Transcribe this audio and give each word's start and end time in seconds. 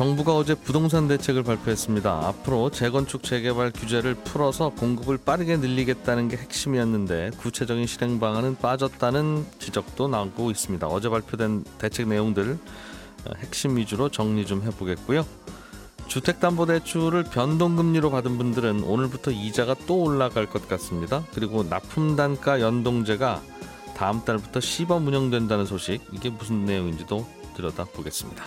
정부가 0.00 0.34
어제 0.34 0.54
부동산 0.54 1.08
대책을 1.08 1.42
발표했습니다. 1.42 2.10
앞으로 2.10 2.70
재건축 2.70 3.22
재개발 3.22 3.70
규제를 3.70 4.14
풀어서 4.14 4.70
공급을 4.70 5.18
빠르게 5.18 5.58
늘리겠다는 5.58 6.28
게 6.28 6.38
핵심이었는데 6.38 7.32
구체적인 7.36 7.86
실행 7.86 8.18
방안은 8.18 8.56
빠졌다는 8.56 9.44
지적도 9.58 10.08
나오고 10.08 10.50
있습니다. 10.52 10.86
어제 10.86 11.10
발표된 11.10 11.64
대책 11.76 12.08
내용들 12.08 12.52
어, 13.26 13.30
핵심 13.40 13.76
위주로 13.76 14.08
정리 14.08 14.46
좀 14.46 14.62
해보겠고요. 14.62 15.26
주택담보대출을 16.06 17.24
변동금리로 17.24 18.10
받은 18.10 18.38
분들은 18.38 18.84
오늘부터 18.84 19.32
이자가 19.32 19.76
또 19.86 20.02
올라갈 20.02 20.46
것 20.46 20.66
같습니다. 20.66 21.24
그리고 21.34 21.62
납품단가 21.62 22.62
연동제가 22.62 23.42
다음 23.94 24.24
달부터 24.24 24.60
시범 24.60 25.06
운영된다는 25.06 25.66
소식 25.66 26.00
이게 26.10 26.30
무슨 26.30 26.64
내용인지도 26.64 27.26
들여다보겠습니다. 27.54 28.44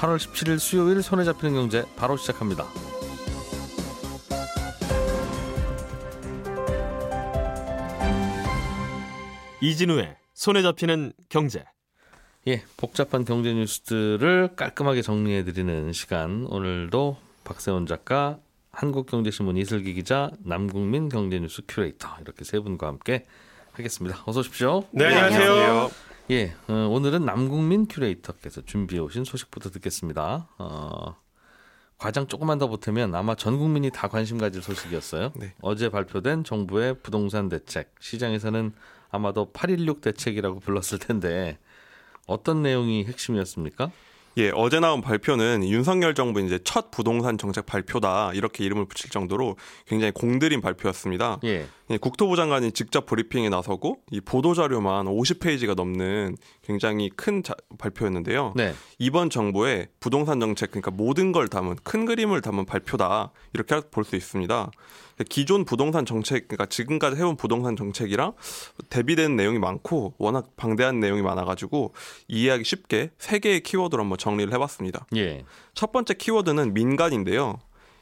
8월 0.00 0.16
17일 0.16 0.58
수요일 0.58 1.02
손에 1.02 1.24
잡히는 1.24 1.52
경제 1.54 1.84
바로 1.94 2.16
시작합니다. 2.16 2.64
이진우의 9.60 10.16
손에 10.32 10.62
잡히는 10.62 11.12
경제. 11.28 11.64
예, 12.48 12.64
복잡한 12.78 13.26
경제 13.26 13.52
뉴스들을 13.52 14.56
깔끔하게 14.56 15.02
정리해 15.02 15.44
드리는 15.44 15.92
시간. 15.92 16.46
오늘도 16.48 17.18
박세원 17.44 17.84
작가, 17.84 18.38
한국경제신문 18.72 19.58
이슬기 19.58 19.92
기자, 19.92 20.30
남국민 20.38 21.10
경제뉴스 21.10 21.60
큐레이터 21.68 22.08
이렇게 22.22 22.44
세 22.44 22.58
분과 22.58 22.86
함께 22.86 23.26
하겠습니다. 23.72 24.22
어서 24.24 24.40
오십시오. 24.40 24.84
네, 24.92 25.04
안녕하세요. 25.04 26.09
예, 26.30 26.54
어, 26.68 26.86
오늘은 26.88 27.24
남국민 27.24 27.88
큐레이터께서 27.88 28.60
준비해 28.60 29.00
오신 29.00 29.24
소식부터 29.24 29.68
듣겠습니다. 29.70 30.48
어, 30.58 31.16
과장 31.98 32.28
조금만 32.28 32.58
더 32.58 32.68
보태면 32.68 33.16
아마 33.16 33.34
전 33.34 33.58
국민이 33.58 33.90
다 33.90 34.06
관심 34.06 34.38
가질 34.38 34.62
소식이었어요. 34.62 35.32
네. 35.34 35.54
어제 35.60 35.88
발표된 35.88 36.44
정부의 36.44 37.00
부동산 37.02 37.48
대책. 37.48 37.92
시장에서는 37.98 38.72
아마도 39.10 39.50
816 39.50 40.02
대책이라고 40.02 40.60
불렀을 40.60 41.00
텐데 41.00 41.58
어떤 42.28 42.62
내용이 42.62 43.06
핵심이었습니까? 43.06 43.90
예, 44.36 44.50
어제 44.54 44.78
나온 44.78 45.00
발표는 45.00 45.68
윤석열 45.68 46.14
정부 46.14 46.40
이제 46.40 46.58
첫 46.62 46.90
부동산 46.90 47.36
정책 47.36 47.66
발표다 47.66 48.32
이렇게 48.34 48.64
이름을 48.64 48.86
붙일 48.86 49.10
정도로 49.10 49.56
굉장히 49.86 50.12
공들인 50.12 50.60
발표였습니다. 50.60 51.40
예. 51.44 51.66
예, 51.90 51.96
국토부 51.98 52.36
장관이 52.36 52.70
직접 52.70 53.06
브리핑에 53.06 53.48
나서고 53.48 53.98
이 54.12 54.20
보도 54.20 54.54
자료만 54.54 55.06
50페이지가 55.06 55.74
넘는 55.74 56.36
굉장히 56.62 57.10
큰 57.10 57.42
자, 57.42 57.54
발표였는데요. 57.78 58.52
네. 58.54 58.74
이번 58.98 59.28
정부의 59.28 59.88
부동산 59.98 60.38
정책 60.38 60.70
그러니까 60.70 60.92
모든 60.92 61.32
걸 61.32 61.48
담은 61.48 61.76
큰 61.82 62.04
그림을 62.04 62.40
담은 62.40 62.64
발표다 62.66 63.32
이렇게 63.52 63.80
볼 63.90 64.04
수 64.04 64.14
있습니다. 64.16 64.70
기존 65.28 65.64
부동산 65.64 66.06
정책 66.06 66.48
그러니까 66.48 66.66
지금까지 66.66 67.16
해온 67.16 67.36
부동산 67.36 67.76
정책이랑 67.76 68.32
대비되는 68.88 69.36
내용이 69.36 69.58
많고 69.58 70.14
워낙 70.18 70.56
방대한 70.56 71.00
내용이 71.00 71.22
많아가지고 71.22 71.92
이해하기 72.28 72.64
쉽게 72.64 73.10
세 73.18 73.38
개의 73.38 73.60
키워드로 73.60 74.02
한번 74.02 74.18
정리를 74.18 74.52
해봤습니다. 74.52 75.06
예. 75.16 75.44
첫 75.74 75.92
번째 75.92 76.14
키워드는 76.14 76.74
민간인데요. 76.74 77.58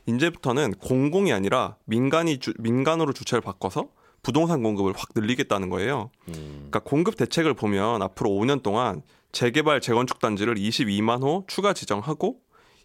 이제부터는 0.06 0.74
공공이 0.74 1.32
아니라 1.32 1.76
민간이 1.84 2.38
주, 2.38 2.54
민간으로 2.58 3.12
주체를 3.12 3.42
바꿔서 3.42 3.88
부동산 4.22 4.62
공급을 4.62 4.94
확 4.96 5.10
늘리겠다는 5.14 5.68
거예요. 5.68 6.10
음. 6.28 6.68
그러니까 6.70 6.80
공급 6.80 7.16
대책을 7.16 7.54
보면 7.54 8.02
앞으로 8.02 8.30
5년 8.30 8.62
동안 8.62 9.02
재개발 9.32 9.80
재건축 9.80 10.18
단지를 10.20 10.54
22만 10.54 11.22
호 11.22 11.44
추가 11.46 11.72
지정하고 11.72 12.40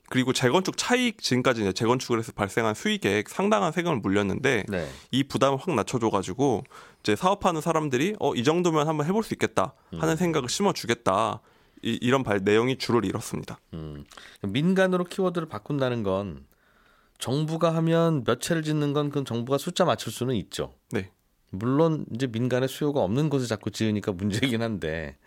그리고 0.10 0.34
재건축 0.34 0.78
차익 0.78 1.22
지금까지 1.22 1.62
이제 1.62 1.74
재건축을 1.74 2.20
해서 2.20 2.32
발생한 2.34 2.76
수익에 2.76 3.24
상당한 3.28 3.72
세금을 3.72 3.98
물렸는데 3.98 4.66
네. 4.70 4.88
이 5.12 5.24
부담을 5.24 5.58
확 5.58 5.74
낮춰줘가지고 5.74 6.64
이제 7.00 7.16
사업하는 7.16 7.62
사람들이 7.62 8.16
어 8.20 8.34
이 8.36 8.44
정도면 8.44 8.88
한번 8.88 9.08
해볼 9.08 9.24
수 9.24 9.34
있겠다 9.34 9.74
하는 9.98 10.16
생각을 10.16 10.50
심어주겠다 10.50 11.42
이, 11.84 11.98
이런 12.02 12.24
발 12.24 12.40
내용이 12.44 12.78
주를 12.78 13.06
이뤘습니다. 13.06 13.60
음. 13.74 14.04
민간으로 14.42 15.04
키워드를 15.06 15.48
바꾼다는 15.48 16.04
건 16.04 16.46
정부가 17.18 17.74
하면 17.76 18.24
몇 18.26 18.42
채를 18.42 18.64
짓는 18.64 18.94
건그 18.94 19.24
정부가 19.24 19.58
숫자 19.58 19.86
맞출 19.86 20.12
수는 20.12 20.36
있죠. 20.36 20.74
네. 20.92 21.12
물론 21.52 22.06
이제 22.14 22.28
민간의 22.28 22.68
수요가 22.68 23.02
없는 23.02 23.30
곳에 23.30 23.48
자꾸 23.48 23.72
지으니까 23.72 24.12
문제이긴 24.12 24.62
한데 24.62 25.18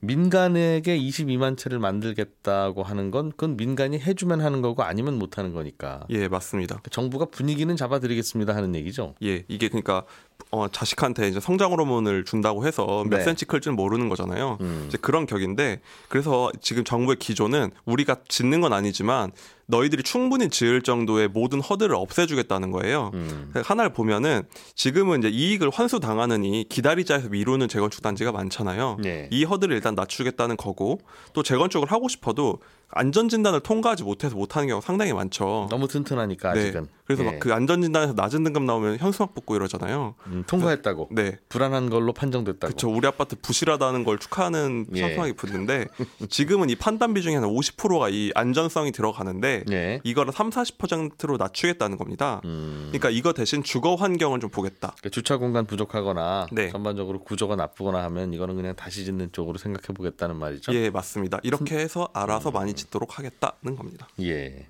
민간에게 0.00 0.98
22만 0.98 1.56
채를 1.56 1.78
만들겠다고 1.78 2.82
하는 2.82 3.10
건 3.10 3.30
그건 3.30 3.56
민간이 3.56 3.98
해주면 3.98 4.40
하는 4.40 4.62
거고 4.62 4.82
아니면 4.82 5.18
못 5.18 5.38
하는 5.38 5.52
거니까 5.52 6.06
예, 6.10 6.26
맞습니다. 6.28 6.80
정부가 6.90 7.26
분위기는 7.26 7.74
잡아드리겠습니다 7.76 8.54
하는 8.54 8.74
얘기죠. 8.74 9.14
예, 9.22 9.44
이게 9.48 9.68
그러니까 9.68 10.04
어, 10.50 10.68
자식한테 10.68 11.28
이제 11.28 11.40
성장 11.40 11.72
호르몬을 11.72 12.24
준다고 12.24 12.66
해서 12.66 13.04
몇 13.08 13.18
네. 13.18 13.24
센치 13.24 13.44
클지는 13.44 13.76
모르는 13.76 14.08
거잖아요. 14.08 14.58
음. 14.60 14.84
이제 14.88 14.98
그런 15.00 15.26
격인데 15.26 15.80
그래서 16.08 16.50
지금 16.60 16.84
정부의 16.84 17.16
기조는 17.18 17.70
우리가 17.84 18.16
짓는 18.28 18.60
건 18.60 18.72
아니지만 18.72 19.32
너희들이 19.66 20.02
충분히 20.02 20.48
지을 20.48 20.82
정도의 20.82 21.28
모든 21.28 21.60
허들을 21.60 21.94
없애주겠다는 21.94 22.72
거예요. 22.72 23.12
음. 23.14 23.52
하나를 23.54 23.92
보면은 23.92 24.42
지금은 24.74 25.20
이제 25.20 25.28
이익을 25.28 25.70
환수 25.70 26.00
당하느니 26.00 26.66
기다리자 26.68 27.14
해서 27.14 27.28
미루는 27.28 27.68
재건축 27.68 28.02
단지가 28.02 28.32
많잖아요. 28.32 28.98
네. 29.00 29.28
이 29.30 29.44
허들을 29.44 29.74
일단 29.74 29.94
낮추겠다는 29.94 30.56
거고 30.56 31.00
또 31.32 31.42
재건축을 31.42 31.90
하고 31.90 32.08
싶어도 32.08 32.58
안전 32.92 33.28
진단을 33.28 33.60
통과하지 33.60 34.02
못해서 34.02 34.34
못하는 34.34 34.66
경우가 34.66 34.84
상당히 34.84 35.12
많죠. 35.12 35.68
너무 35.70 35.86
튼튼하니까 35.86 36.50
아직은. 36.50 36.88
그래서 37.10 37.24
예. 37.24 37.32
막그 37.32 37.52
안전 37.52 37.82
진단에서 37.82 38.12
낮은 38.12 38.44
등급 38.44 38.62
나오면 38.62 38.98
현수막 38.98 39.34
붙고 39.34 39.56
이러잖아요. 39.56 40.14
음, 40.28 40.44
통과했다고. 40.46 41.08
네. 41.10 41.38
불안한 41.48 41.90
걸로 41.90 42.12
판정됐다고. 42.12 42.68
그렇죠. 42.68 42.88
우리 42.88 43.04
아파트 43.08 43.34
부실하다는 43.34 44.04
걸 44.04 44.18
축하하는 44.18 44.86
예. 44.94 45.02
현수막이 45.02 45.32
붙는데 45.32 45.86
지금은 46.30 46.70
이 46.70 46.76
판단 46.76 47.12
비중이 47.12 47.34
한 47.34 47.42
50%가 47.42 48.10
이 48.10 48.30
안전성이 48.36 48.92
들어가는데 48.92 49.64
예. 49.72 50.00
이거를 50.04 50.32
3, 50.32 50.50
40%로 50.50 51.36
낮추겠다는 51.36 51.96
겁니다. 51.96 52.40
음. 52.44 52.90
그러니까 52.92 53.10
이거 53.10 53.32
대신 53.32 53.64
주거 53.64 53.96
환경을 53.96 54.38
좀 54.38 54.48
보겠다. 54.48 54.94
그러니까 54.98 55.08
주차 55.08 55.36
공간 55.36 55.66
부족하거나 55.66 56.46
네. 56.52 56.70
전반적으로 56.70 57.24
구조가 57.24 57.56
나쁘거나 57.56 58.04
하면 58.04 58.32
이거는 58.32 58.54
그냥 58.54 58.76
다시 58.76 59.04
짓는 59.04 59.32
쪽으로 59.32 59.58
생각해 59.58 59.88
보겠다는 59.96 60.36
말이죠. 60.36 60.72
예, 60.74 60.90
맞습니다. 60.90 61.40
이렇게 61.42 61.76
해서 61.76 62.02
음. 62.02 62.06
알아서 62.12 62.52
많이 62.52 62.72
짓도록 62.74 63.18
하겠다는 63.18 63.74
겁니다. 63.74 64.06
예. 64.20 64.68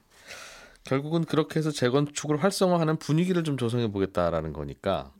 결국은 0.90 1.24
그렇게 1.24 1.60
해서 1.60 1.70
재건축을 1.70 2.42
활성화하는 2.42 2.96
분위기를 2.96 3.44
좀 3.44 3.56
조성해 3.56 3.92
보겠다라는 3.92 4.52
거니까 4.52 5.12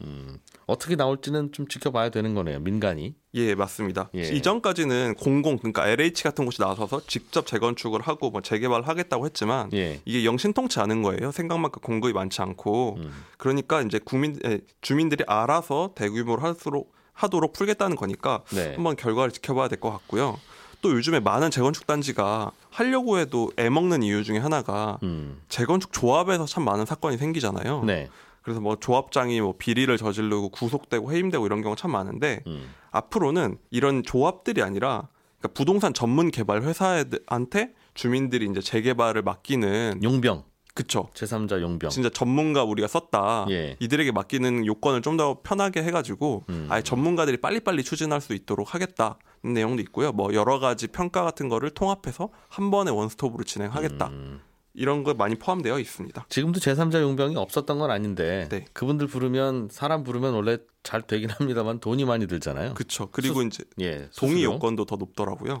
음, 0.00 0.38
어떻게 0.66 0.96
나올지는 0.96 1.52
좀 1.52 1.68
지켜봐야 1.68 2.08
되는 2.08 2.34
거네요. 2.34 2.58
민간이. 2.60 3.14
예, 3.34 3.54
맞습니다. 3.54 4.08
예. 4.14 4.22
이전까지는 4.22 5.16
공공 5.16 5.58
그러니까 5.58 5.86
LH 5.86 6.22
같은 6.22 6.46
곳이 6.46 6.62
나서서 6.62 7.02
직접 7.06 7.46
재건축을 7.46 8.00
하고 8.00 8.30
뭐 8.30 8.40
재개발을 8.40 8.88
하겠다고 8.88 9.26
했지만 9.26 9.68
예. 9.74 10.00
이게 10.06 10.24
영신통치 10.24 10.80
않은 10.80 11.02
거예요. 11.02 11.30
생각만큼 11.32 11.82
공급이 11.82 12.14
많지 12.14 12.40
않고 12.40 12.96
음. 13.00 13.10
그러니까 13.36 13.82
이제 13.82 14.00
국민 14.02 14.38
에, 14.46 14.60
주민들이 14.80 15.22
알아서 15.26 15.92
대규모로 15.94 16.40
할수록 16.40 16.94
하도록 17.12 17.52
풀겠다는 17.52 17.96
거니까 17.96 18.42
네. 18.54 18.72
한번 18.74 18.96
결과를 18.96 19.32
지켜봐야 19.32 19.68
될 19.68 19.80
것 19.80 19.90
같고요. 19.90 20.40
또 20.80 20.92
요즘에 20.92 21.20
많은 21.20 21.50
재건축 21.50 21.86
단지가 21.86 22.52
하려고 22.70 23.18
해도 23.18 23.50
애먹는 23.56 24.02
이유 24.02 24.24
중에 24.24 24.38
하나가 24.38 24.98
음. 25.02 25.40
재건축 25.48 25.92
조합에서 25.92 26.46
참 26.46 26.64
많은 26.64 26.86
사건이 26.86 27.18
생기잖아요. 27.18 27.84
네. 27.84 28.08
그래서 28.42 28.60
뭐 28.60 28.76
조합장이 28.76 29.40
뭐 29.40 29.54
비리를 29.58 29.94
저지르고 29.96 30.48
구속되고 30.48 31.12
해임되고 31.12 31.44
이런 31.44 31.62
경우가 31.62 31.78
참 31.80 31.90
많은데 31.90 32.42
음. 32.46 32.72
앞으로는 32.90 33.58
이런 33.70 34.02
조합들이 34.02 34.62
아니라 34.62 35.08
그러니까 35.38 35.54
부동산 35.54 35.92
전문 35.92 36.30
개발 36.30 36.62
회사한테 36.62 37.74
주민들이 37.94 38.46
이제 38.46 38.60
재개발을 38.60 39.22
맡기는 39.22 40.00
용병. 40.02 40.44
그쵸. 40.72 41.08
제3자 41.14 41.60
용병. 41.60 41.90
진짜 41.90 42.08
전문가 42.08 42.64
우리가 42.64 42.88
썼다. 42.88 43.46
예. 43.50 43.76
이들에게 43.80 44.12
맡기는 44.12 44.64
요건을 44.66 45.02
좀 45.02 45.16
더 45.16 45.40
편하게 45.42 45.82
해가지고 45.82 46.44
음. 46.48 46.66
아예 46.70 46.80
전문가들이 46.82 47.38
빨리빨리 47.38 47.82
추진할 47.82 48.20
수 48.22 48.32
있도록 48.32 48.74
하겠다는 48.74 49.12
내용도 49.42 49.82
있고요. 49.82 50.12
뭐 50.12 50.32
여러 50.34 50.58
가지 50.58 50.86
평가 50.86 51.22
같은 51.24 51.48
거를 51.48 51.70
통합해서 51.70 52.28
한 52.48 52.70
번에 52.70 52.90
원스톱으로 52.90 53.44
진행하겠다. 53.44 54.06
음. 54.08 54.40
이런 54.72 55.02
거 55.02 55.14
많이 55.14 55.34
포함되어 55.34 55.78
있습니다. 55.80 56.26
지금도 56.28 56.60
제3자 56.60 57.00
용병이 57.02 57.36
없었던 57.36 57.78
건 57.80 57.90
아닌데 57.90 58.46
네. 58.50 58.64
그분들 58.72 59.08
부르면 59.08 59.68
사람 59.70 60.04
부르면 60.04 60.32
원래 60.32 60.58
잘 60.84 61.02
되긴 61.02 61.28
합니다만 61.30 61.80
돈이 61.80 62.04
많이 62.04 62.26
들잖아요. 62.28 62.74
그렇죠. 62.74 63.08
그리고 63.10 63.42
이제 63.42 63.64
예, 63.80 64.08
동의. 64.16 64.44
요건도 64.44 64.84
더 64.84 64.94
높더라고요. 64.96 65.60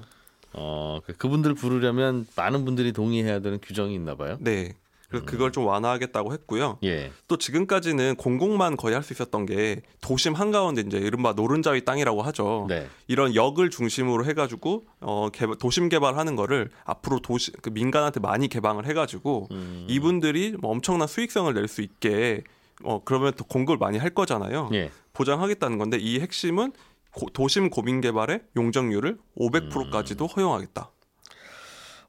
어, 0.52 1.00
그- 1.04 1.12
그분들 1.14 1.54
부르려면 1.54 2.26
많은 2.36 2.64
분들이 2.64 2.92
동의해야 2.92 3.40
되는 3.40 3.58
규정이 3.60 3.94
있나 3.94 4.14
봐요. 4.14 4.36
네. 4.40 4.74
그래서 5.10 5.26
그걸 5.26 5.50
좀 5.52 5.66
완화하겠다고 5.66 6.32
했고요. 6.32 6.78
예. 6.84 7.10
또 7.28 7.36
지금까지는 7.36 8.14
공공만 8.16 8.76
거의 8.76 8.94
할 8.94 9.02
수 9.02 9.12
있었던 9.12 9.44
게 9.46 9.82
도심 10.00 10.34
한가운데 10.34 10.82
이제 10.86 10.98
이른바 10.98 11.32
노른자위 11.32 11.84
땅이라고 11.84 12.22
하죠. 12.22 12.66
네. 12.68 12.86
이런 13.08 13.34
역을 13.34 13.70
중심으로 13.70 14.24
해가지고 14.24 14.86
어 15.00 15.28
개발, 15.32 15.56
도심 15.56 15.88
개발하는 15.88 16.36
거를 16.36 16.70
앞으로 16.84 17.18
도시 17.20 17.50
그 17.60 17.70
민간한테 17.70 18.20
많이 18.20 18.46
개방을 18.48 18.86
해가지고 18.86 19.48
음. 19.50 19.86
이분들이 19.88 20.54
뭐 20.60 20.70
엄청난 20.70 21.08
수익성을 21.08 21.52
낼 21.54 21.66
수 21.66 21.82
있게 21.82 22.42
어 22.84 23.02
그러면 23.04 23.32
또 23.36 23.44
공급을 23.44 23.78
많이 23.78 23.98
할 23.98 24.10
거잖아요. 24.10 24.70
예. 24.74 24.90
보장하겠다는 25.12 25.78
건데 25.78 25.98
이 25.98 26.20
핵심은 26.20 26.72
고- 27.12 27.26
도심 27.32 27.70
고민 27.70 28.00
개발의 28.00 28.42
용적률을 28.56 29.18
500%까지도 29.36 30.26
허용하겠다. 30.26 30.90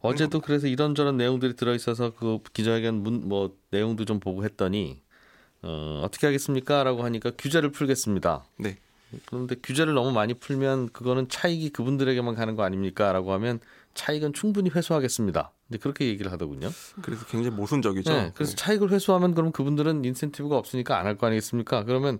어제도 0.01 0.39
그래서 0.41 0.67
이런저런 0.67 1.17
내용들이 1.17 1.55
들어 1.55 1.73
있어서 1.75 2.11
그 2.13 2.39
기자회견 2.53 2.95
문 3.03 3.27
뭐 3.27 3.55
내용도 3.71 4.05
좀 4.05 4.19
보고 4.19 4.43
했더니 4.43 5.01
어, 5.61 6.01
어떻게 6.03 6.25
하겠습니까라고 6.27 7.03
하니까 7.03 7.31
규제를 7.37 7.71
풀겠습니다. 7.71 8.43
네. 8.57 8.77
그런데 9.25 9.55
규제를 9.61 9.93
너무 9.93 10.11
많이 10.11 10.33
풀면 10.33 10.89
그거는 10.93 11.27
차익이 11.29 11.69
그분들에게만 11.69 12.33
가는 12.33 12.55
거 12.55 12.63
아닙니까라고 12.63 13.33
하면 13.33 13.59
차익은 13.93 14.33
충분히 14.33 14.69
회수하겠습니다. 14.69 15.51
이제 15.69 15.77
그렇게 15.77 16.07
얘기를 16.07 16.31
하더군요. 16.31 16.69
그래서 17.01 17.25
굉장히 17.25 17.55
모순적이죠. 17.55 18.11
네, 18.11 18.31
그래서 18.33 18.51
네. 18.51 18.55
차익을 18.55 18.89
회수하면 18.89 19.35
그럼 19.35 19.51
그분들은 19.51 20.05
인센티브가 20.05 20.57
없으니까 20.57 20.97
안 20.97 21.05
할 21.05 21.17
거 21.17 21.27
아니겠습니까? 21.27 21.83
그러면 21.83 22.19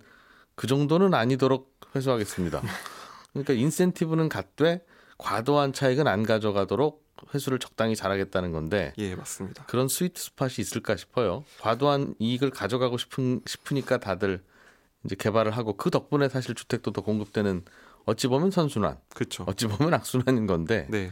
그 0.55 0.67
정도는 0.67 1.13
아니도록 1.13 1.73
회수하겠습니다. 1.95 2.61
그러니까 3.33 3.53
인센티브는 3.53 4.27
갖되 4.29 4.83
과도한 5.17 5.71
차익은 5.73 6.07
안 6.07 6.23
가져가도록 6.23 7.01
회수를 7.33 7.59
적당히 7.59 7.95
잘하겠다는 7.95 8.51
건데 8.51 8.93
예, 8.97 9.15
맞습니다. 9.15 9.65
그런 9.65 9.87
스위트 9.87 10.21
스팟이 10.21 10.55
있을까 10.59 10.95
싶어요. 10.95 11.43
과도한 11.59 12.15
이익을 12.19 12.49
가져가고 12.49 12.97
싶은 12.97 13.41
싶으니까 13.45 13.99
다들 13.99 14.43
이제 15.05 15.15
개발을 15.15 15.51
하고 15.51 15.77
그 15.77 15.89
덕분에 15.89 16.29
사실 16.29 16.55
주택도 16.55 16.91
더 16.91 17.01
공급되는 17.01 17.63
어찌 18.05 18.27
보면 18.27 18.51
선순환, 18.51 18.97
그렇죠. 19.13 19.43
어찌 19.47 19.67
보면 19.67 19.93
악순환인 19.93 20.47
건데 20.47 20.87
네, 20.89 21.11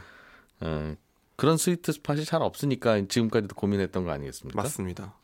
어, 0.60 0.94
그런 1.36 1.56
스위트 1.56 1.92
스팟이 1.92 2.24
잘 2.24 2.42
없으니까 2.42 3.00
지금까지도 3.08 3.54
고민했던 3.54 4.04
거 4.04 4.10
아니겠습니까? 4.10 4.60
맞습니다. 4.60 5.14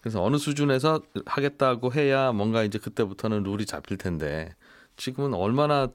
그래서 0.00 0.22
어느 0.22 0.36
수준에서 0.38 1.02
하겠다고 1.26 1.92
해야 1.92 2.32
뭔가 2.32 2.64
이제 2.64 2.78
그때부터는 2.78 3.42
룰이 3.42 3.66
잡힐 3.66 3.98
텐데 3.98 4.54
지금은 4.96 5.34
얼마나 5.34 5.88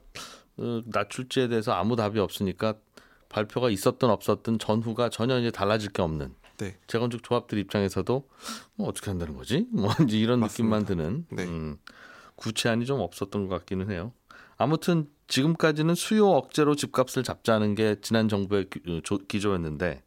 어, 0.58 0.82
낮출지에 0.86 1.48
대해서 1.48 1.74
아무 1.74 1.96
답이 1.96 2.20
없으니까 2.20 2.76
발표가 3.36 3.70
있었든 3.70 4.10
없었든 4.10 4.60
전후가 4.60 5.10
전혀 5.10 5.38
이제 5.40 5.52
달라질 5.52 5.92
게 5.92 6.02
없는 6.02 6.34
네. 6.58 6.78
재건축 6.88 7.22
조합들 7.22 7.58
입장에서도 7.58 8.26
뭐 8.76 8.88
어떻게 8.88 9.12
한다는 9.12 9.36
거지? 9.36 9.68
뭐 9.72 9.90
이런 10.10 10.40
맞습니다. 10.40 10.48
느낌만 10.48 10.86
드는 10.86 11.26
네. 11.32 11.44
음, 11.44 11.78
구체안이 12.38 12.86
좀 12.86 13.02
없었던 13.02 13.50
것 13.50 13.60
같기는 13.60 13.92
해요. 13.92 14.14
아무튼 14.58 15.10
지금까지는 15.28 15.96
수요 15.96 16.30
억제로 16.30 16.76
집값을 16.76 17.24
잡자는 17.24 17.76
게 17.76 17.98
지난 18.02 18.30
정부의 18.30 18.70
기- 18.70 18.80
어, 18.88 19.02
조- 19.04 19.18
기조였는데 19.18 20.02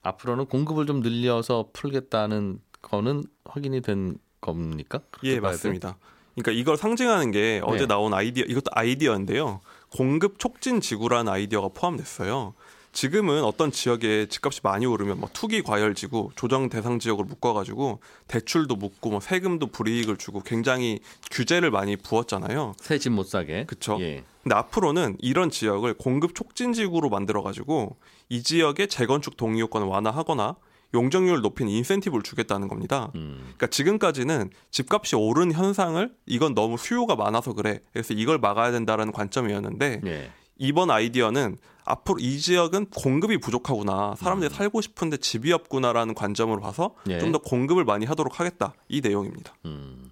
앞으로는 0.00 0.46
공급을 0.46 0.86
좀 0.86 1.00
늘려서 1.00 1.68
풀겠다는 1.74 2.60
거는 2.80 3.24
확인이 3.44 3.82
된 3.82 4.16
겁니까? 4.40 5.00
예? 5.24 5.38
맞습니다. 5.38 5.98
그러니까 6.34 6.52
이걸 6.58 6.78
상징하는 6.78 7.30
게 7.32 7.60
어제 7.62 7.80
네. 7.80 7.86
나온 7.88 8.14
아이디어, 8.14 8.44
이것도 8.46 8.70
아이디어인데요. 8.72 9.60
공급 9.90 10.38
촉진 10.38 10.80
지구라는 10.80 11.30
아이디어가 11.30 11.68
포함됐어요. 11.74 12.54
지금은 12.92 13.44
어떤 13.44 13.70
지역에 13.70 14.26
집값이 14.26 14.60
많이 14.62 14.84
오르면 14.84 15.20
뭐 15.20 15.28
투기 15.32 15.62
과열 15.62 15.94
지구, 15.94 16.30
조정 16.36 16.68
대상 16.68 16.98
지역으로 16.98 17.26
묶어가지고 17.28 18.00
대출도 18.26 18.76
묶고 18.76 19.10
뭐 19.10 19.20
세금도 19.20 19.68
불이익을 19.68 20.16
주고 20.16 20.40
굉장히 20.42 21.00
규제를 21.30 21.70
많이 21.70 21.96
부었잖아요. 21.96 22.74
새 22.80 22.98
집 22.98 23.10
못 23.12 23.24
사게. 23.28 23.64
그쵸. 23.66 23.96
예. 24.00 24.24
근데 24.42 24.54
앞으로는 24.54 25.16
이런 25.20 25.50
지역을 25.50 25.94
공급 25.94 26.34
촉진 26.34 26.72
지구로 26.72 27.10
만들어 27.10 27.42
가지고 27.42 27.96
이 28.28 28.42
지역의 28.42 28.88
재건축 28.88 29.36
동의 29.36 29.60
요건을 29.60 29.86
완화하거나 29.86 30.56
용적률을 30.92 31.40
높이는 31.42 31.70
인센티브를 31.70 32.24
주겠다는 32.24 32.66
겁니다. 32.66 33.12
음. 33.14 33.36
그러니까 33.42 33.68
지금까지는 33.68 34.50
집값이 34.72 35.14
오른 35.14 35.52
현상을 35.52 36.12
이건 36.26 36.54
너무 36.54 36.76
수요가 36.76 37.14
많아서 37.14 37.52
그래. 37.52 37.80
그래서 37.92 38.12
이걸 38.14 38.38
막아야 38.38 38.72
된다라는 38.72 39.12
관점이었는데 39.12 40.00
예. 40.06 40.30
이번 40.60 40.90
아이디어는 40.90 41.56
앞으로 41.84 42.18
이 42.20 42.38
지역은 42.38 42.90
공급이 42.90 43.38
부족하구나. 43.38 44.14
사람들이 44.16 44.54
살고 44.54 44.82
싶은데 44.82 45.16
집이 45.16 45.52
없구나라는 45.52 46.14
관점으로 46.14 46.60
봐서 46.60 46.94
예. 47.08 47.18
좀더 47.18 47.38
공급을 47.38 47.84
많이 47.84 48.04
하도록 48.04 48.38
하겠다. 48.38 48.74
이 48.86 49.00
내용입니다. 49.00 49.54
음. 49.64 50.10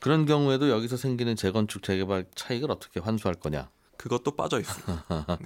그런 0.00 0.24
경우에도 0.24 0.70
여기서 0.70 0.96
생기는 0.96 1.36
재건축 1.36 1.82
재개발 1.82 2.24
차익을 2.34 2.70
어떻게 2.70 3.00
환수할 3.00 3.34
거냐. 3.34 3.68
그것도 3.98 4.30
빠져 4.30 4.58
있습니다. 4.58 5.04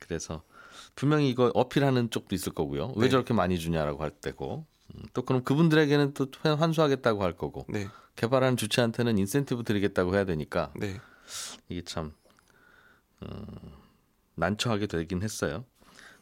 그래서 0.00 0.42
분명히 0.96 1.28
이거 1.28 1.52
어필하는 1.54 2.10
쪽도 2.10 2.34
있을 2.34 2.54
거고요. 2.54 2.94
왜 2.96 3.04
네. 3.04 3.10
저렇게 3.10 3.34
많이 3.34 3.58
주냐라고 3.58 4.02
할 4.02 4.10
때고 4.10 4.64
음, 4.94 5.02
또 5.12 5.20
그럼 5.22 5.44
그분들에게는 5.44 6.14
또 6.14 6.26
환수하겠다고 6.42 7.22
할 7.22 7.34
거고 7.34 7.66
네. 7.68 7.86
개발하는 8.16 8.56
주체한테는 8.56 9.18
인센티브 9.18 9.62
드리겠다고 9.62 10.14
해야 10.14 10.24
되니까 10.24 10.72
네. 10.74 10.98
이게 11.68 11.82
참 11.82 12.14
음, 13.22 13.46
난처하게 14.36 14.86
되긴 14.86 15.22
했어요. 15.22 15.64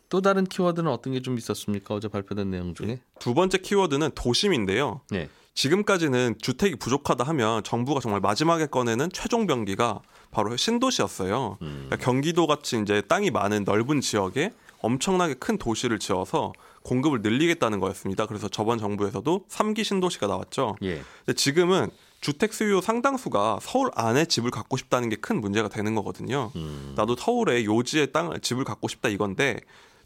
또 0.09 0.21
다른 0.21 0.45
키워드는 0.45 0.91
어떤 0.91 1.13
게 1.15 1.21
좀 1.21 1.37
있었습니까? 1.37 1.95
어제 1.95 2.09
발표된 2.09 2.51
내용 2.51 2.75
중에? 2.75 3.01
두 3.19 3.35
번째 3.35 3.59
키워드는 3.59 4.11
도심인데요. 4.15 5.01
네. 5.11 5.29
지금까지는 5.55 6.37
주택이 6.41 6.77
부족하다 6.77 7.25
하면 7.25 7.65
정부가 7.65 8.01
정말 8.01 8.21
마지막에 8.21 8.67
꺼내는 8.67 9.11
최종 9.13 9.47
병기가 9.47 10.01
바로 10.31 10.55
신도시였어요. 10.57 11.57
그러니까 11.59 11.97
경기도 11.97 12.47
같이 12.47 12.79
이제 12.81 13.01
땅이 13.09 13.31
많은 13.31 13.65
넓은 13.65 14.01
지역에 14.03 14.53
엄청나게 14.81 15.35
큰 15.35 15.57
도시를 15.57 15.99
지어서 15.99 16.53
공급을 16.83 17.23
늘리겠다는 17.23 17.81
거였습니다. 17.81 18.27
그래서 18.27 18.49
저번 18.49 18.79
정부에서도 18.79 19.47
3기 19.49 19.83
신도시가 19.83 20.27
나왔죠. 20.27 20.77
예. 20.83 21.03
근데 21.25 21.33
지금은 21.35 21.89
주택 22.27 22.53
수요 22.53 22.81
상당수가 22.81 23.61
서울 23.63 23.89
안에 23.95 24.25
집을 24.25 24.51
갖고 24.51 24.77
싶다는 24.77 25.09
게 25.11 25.15
큰 25.15 25.41
문제가 25.41 25.69
되는 25.69 25.95
거거든요. 25.95 26.51
음. 26.57 26.93
나도 26.97 27.15
서울에 27.15 27.65
요지에 27.65 28.07
땅 28.07 28.33
집을 28.41 28.65
갖고 28.65 28.89
싶다 28.89 29.09
이건데 29.09 29.61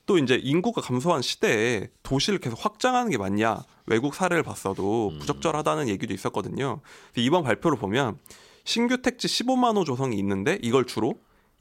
또 0.04 0.18
이제 0.18 0.38
인구가 0.42 0.83
감소한 0.83 1.23
시대에 1.23 1.88
도시를 2.02 2.38
계속 2.38 2.62
확장하는 2.62 3.11
게 3.11 3.16
맞냐 3.16 3.62
외국 3.87 4.14
사례를 4.14 4.42
봤어도 4.42 5.14
부적절하다는 5.18 5.88
얘기도 5.88 6.12
있었거든요. 6.12 6.83
이번 7.16 7.42
발표를 7.42 7.78
보면 7.78 8.18
신규 8.64 9.00
택지 9.00 9.26
15만 9.26 9.76
호 9.78 9.85
조성이 9.85 10.18
있는데 10.18 10.59
이걸 10.61 10.85
주로 10.87 11.14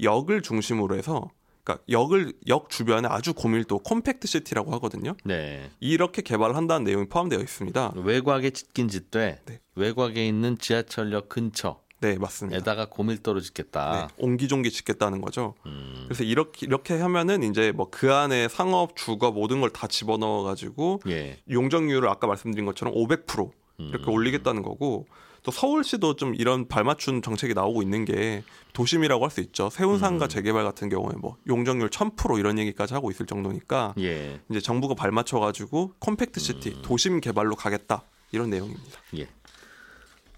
역을 0.03 0.41
중심으로 0.41 0.97
해서 0.97 1.29
그러니까 1.69 1.83
역을 1.89 2.33
역 2.47 2.69
주변에 2.69 3.07
아주 3.07 3.33
고밀도 3.33 3.79
콤팩트 3.79 4.27
시티라고 4.27 4.71
하거든요. 4.73 5.15
네. 5.23 5.69
이렇게 5.79 6.21
개발을 6.23 6.55
한다는 6.55 6.83
내용이 6.85 7.07
포함되어 7.07 7.39
있습니다. 7.39 7.93
외곽에 7.97 8.49
짓긴 8.49 8.87
짓되 8.87 9.39
네. 9.45 9.59
외곽에 9.75 10.27
있는 10.27 10.57
지하철역 10.57 11.29
근처에다가 11.29 11.79
네, 12.01 12.17
맞습니다. 12.17 12.85
고밀도로 12.85 13.39
짓겠다. 13.41 14.07
네, 14.09 14.23
옹기종기 14.25 14.71
짓겠다는 14.71 15.21
거죠. 15.21 15.53
음. 15.67 16.05
그래서 16.05 16.23
이렇게 16.23 16.65
이렇게 16.65 16.97
하면은 16.99 17.43
이제 17.43 17.71
뭐 17.71 17.89
그 17.91 18.13
안에 18.13 18.47
상업, 18.47 18.95
주거 18.95 19.31
모든 19.31 19.61
걸 19.61 19.69
다 19.69 19.87
집어넣어 19.87 20.41
가지고 20.43 21.01
예. 21.07 21.37
용적률을 21.51 22.09
아까 22.09 22.25
말씀드린 22.27 22.65
것처럼 22.65 22.95
500% 22.95 23.51
이렇게 23.77 24.03
음. 24.05 24.13
올리겠다는 24.13 24.63
거고 24.63 25.07
또 25.43 25.51
서울시도 25.51 26.15
좀 26.15 26.35
이런 26.35 26.67
발맞춘 26.67 27.21
정책이 27.21 27.53
나오고 27.53 27.81
있는 27.81 28.05
게 28.05 28.43
도심이라고 28.73 29.23
할 29.23 29.29
수 29.29 29.41
있죠. 29.41 29.69
세운상가 29.69 30.25
음. 30.25 30.29
재개발 30.29 30.63
같은 30.63 30.89
경우에 30.89 31.13
뭐 31.17 31.37
용적률 31.47 31.89
1000% 31.89 32.39
이런 32.39 32.57
얘기까지 32.59 32.93
하고 32.93 33.11
있을 33.11 33.25
정도니까 33.25 33.93
예. 33.99 34.39
이제 34.49 34.59
정부가 34.59 34.95
발맞춰 34.95 35.39
가지고 35.39 35.93
compact 35.99 36.39
city 36.39 36.69
음. 36.69 36.81
도심 36.81 37.21
개발로 37.21 37.55
가겠다 37.55 38.03
이런 38.31 38.49
내용입니다. 38.49 38.99
예. 39.17 39.27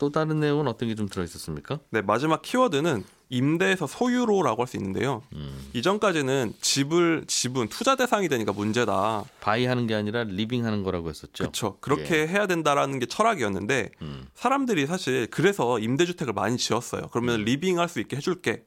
또 0.02 0.10
다른 0.10 0.40
내용은 0.40 0.68
어떤 0.68 0.90
게 0.90 0.96
좀 0.96 1.08
들어 1.08 1.24
있었습니까? 1.24 1.80
네, 1.92 2.02
마지막 2.02 2.42
키워드는 2.42 3.04
임대에서 3.30 3.86
소유로라고 3.86 4.64
할 4.64 4.68
수 4.68 4.76
있는데요. 4.78 5.22
음. 5.34 5.70
이전까지는 5.74 6.54
집을 6.60 7.26
집은 7.28 7.68
투자 7.70 7.96
대상이 7.96 8.28
되니까 8.28 8.52
문제다. 8.52 9.24
buy 9.42 9.66
하는 9.68 9.86
게 9.86 9.94
아니라 9.94 10.24
living 10.24 10.66
하는 10.66 10.82
거라고 10.82 11.08
했었죠. 11.10 11.32
그렇죠. 11.44 11.78
그렇게 11.82 12.28
해야 12.28 12.48
된다라는 12.48 12.98
게 12.98 13.06
철학이었는데 13.06 13.92
음. 14.02 14.26
사람들이 14.34 14.88
사실 14.88 15.28
그래서 15.30 15.78
임대주택을 15.78 16.34
많이 16.34 16.58
지었어요. 16.58 17.04
그러면 17.12 17.44
living 17.44 17.78
할 17.80 17.88
수 17.88 18.00
있게 18.00 18.18
해줄게 18.18 18.64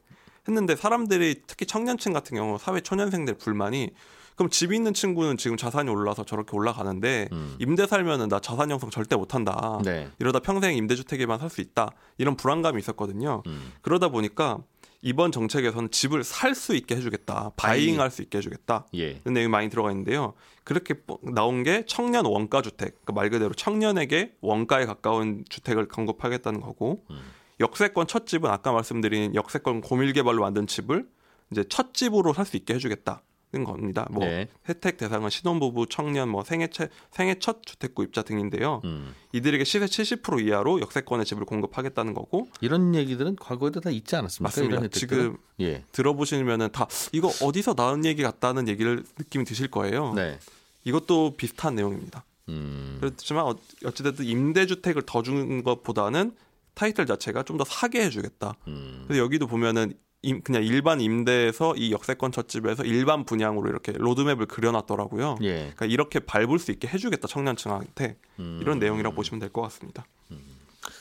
했는데 0.46 0.76
사람들이 0.76 1.42
특히 1.48 1.66
청년층 1.66 2.12
같은 2.12 2.36
경우 2.36 2.58
사회 2.58 2.80
초년생들 2.80 3.34
불만이 3.38 3.90
그럼 4.36 4.50
집 4.50 4.72
있는 4.72 4.94
친구는 4.94 5.36
지금 5.36 5.56
자산이 5.56 5.88
올라서 5.90 6.24
저렇게 6.24 6.56
올라가는데 6.56 7.28
음. 7.32 7.56
임대 7.60 7.86
살면은 7.86 8.28
나 8.28 8.40
자산 8.40 8.70
형성 8.70 8.90
절대 8.90 9.14
못한다. 9.16 9.78
네. 9.84 10.10
이러다 10.18 10.40
평생 10.40 10.76
임대주택에만 10.76 11.38
살 11.38 11.50
수 11.50 11.60
있다. 11.60 11.90
이런 12.18 12.36
불안감이 12.36 12.78
있었거든요. 12.80 13.42
음. 13.46 13.72
그러다 13.82 14.08
보니까 14.08 14.58
이번 15.02 15.30
정책에서는 15.32 15.90
집을 15.90 16.24
살 16.24 16.54
수 16.54 16.74
있게 16.74 16.96
해주겠다. 16.96 17.52
바이잉할 17.56 18.10
수 18.10 18.22
있게 18.22 18.38
해주겠다. 18.38 18.86
예. 18.96 19.20
이런 19.22 19.34
내용이 19.34 19.48
많이 19.48 19.68
들어가 19.68 19.90
있는데요. 19.90 20.32
그렇게 20.64 20.94
뽀- 20.94 21.20
나온 21.22 21.62
게 21.62 21.84
청년 21.86 22.24
원가 22.24 22.62
주택, 22.62 22.94
그러니까 23.04 23.12
말 23.12 23.28
그대로 23.30 23.52
청년에게 23.52 24.32
원가에 24.40 24.86
가까운 24.86 25.44
주택을 25.50 25.88
공급하겠다는 25.88 26.60
거고, 26.62 27.04
음. 27.10 27.20
역세권 27.60 28.06
첫 28.08 28.26
집은 28.26 28.50
아까 28.50 28.72
말씀드린 28.72 29.34
역세권 29.34 29.82
고밀 29.82 30.12
개발로 30.14 30.40
만든 30.40 30.66
집을 30.66 31.06
이제 31.52 31.64
첫 31.68 31.92
집으로 31.94 32.32
살 32.32 32.46
수 32.46 32.56
있게 32.56 32.72
해주겠다는 32.74 33.20
겁니다. 33.62 34.08
뭐 34.10 34.24
네. 34.24 34.48
혜택 34.68 34.96
대상은 34.96 35.30
신혼부부, 35.30 35.86
청년, 35.88 36.28
뭐 36.30 36.42
생애 36.42 36.66
채, 36.66 36.88
생애 37.12 37.38
첫 37.38 37.64
주택 37.64 37.94
구입자 37.94 38.22
등인데요. 38.22 38.80
음. 38.84 39.14
이들에게 39.32 39.62
시세 39.62 39.84
70% 39.84 40.44
이하로 40.44 40.80
역세권의 40.80 41.24
집을 41.26 41.44
공급하겠다는 41.44 42.14
거고, 42.14 42.48
이런 42.60 42.94
얘기들은 42.96 43.36
과거에도 43.36 43.80
다 43.80 43.90
있지 43.90 44.16
않았습니까? 44.16 44.48
맞습니다. 44.48 44.88
지금 44.88 45.36
예. 45.60 45.84
들어보시면은 45.92 46.72
다 46.72 46.88
이거 47.12 47.30
어디서 47.42 47.74
나온 47.74 48.04
얘기 48.04 48.22
같다는 48.22 48.66
얘기를 48.66 49.04
느낌이 49.18 49.44
드실 49.44 49.68
거예요. 49.70 50.14
네. 50.14 50.38
이것도 50.84 51.34
비슷한 51.36 51.76
내용입니다. 51.76 52.24
음. 52.48 52.96
그렇지만 53.00 53.44
어- 53.46 53.56
어찌됐든 53.84 54.24
임대주택을 54.24 55.02
더 55.06 55.22
주는 55.22 55.62
것보다는 55.62 56.32
타이틀 56.74 57.06
자체가 57.06 57.44
좀 57.44 57.56
더 57.56 57.64
사게 57.64 58.02
해주겠다. 58.04 58.56
음. 58.66 59.04
그래서 59.06 59.22
여기도 59.22 59.46
보면은 59.46 59.92
임- 59.92 59.98
그냥 60.42 60.64
일반 60.64 61.00
임대에서 61.00 61.74
이 61.76 61.92
역세권 61.92 62.32
첫집에서 62.32 62.84
일반 62.84 63.24
분양으로 63.24 63.68
이렇게 63.68 63.92
로드맵을 63.92 64.46
그려놨더라고요. 64.46 65.36
예. 65.42 65.54
그러니까 65.58 65.86
이렇게 65.86 66.20
밟을 66.20 66.58
수 66.58 66.70
있게 66.70 66.88
해주겠다 66.88 67.28
청년층한테 67.28 68.16
음. 68.38 68.58
이런 68.60 68.78
내용이라고 68.78 69.14
보시면 69.14 69.40
될 69.40 69.50
것 69.50 69.62
같습니다. 69.62 70.06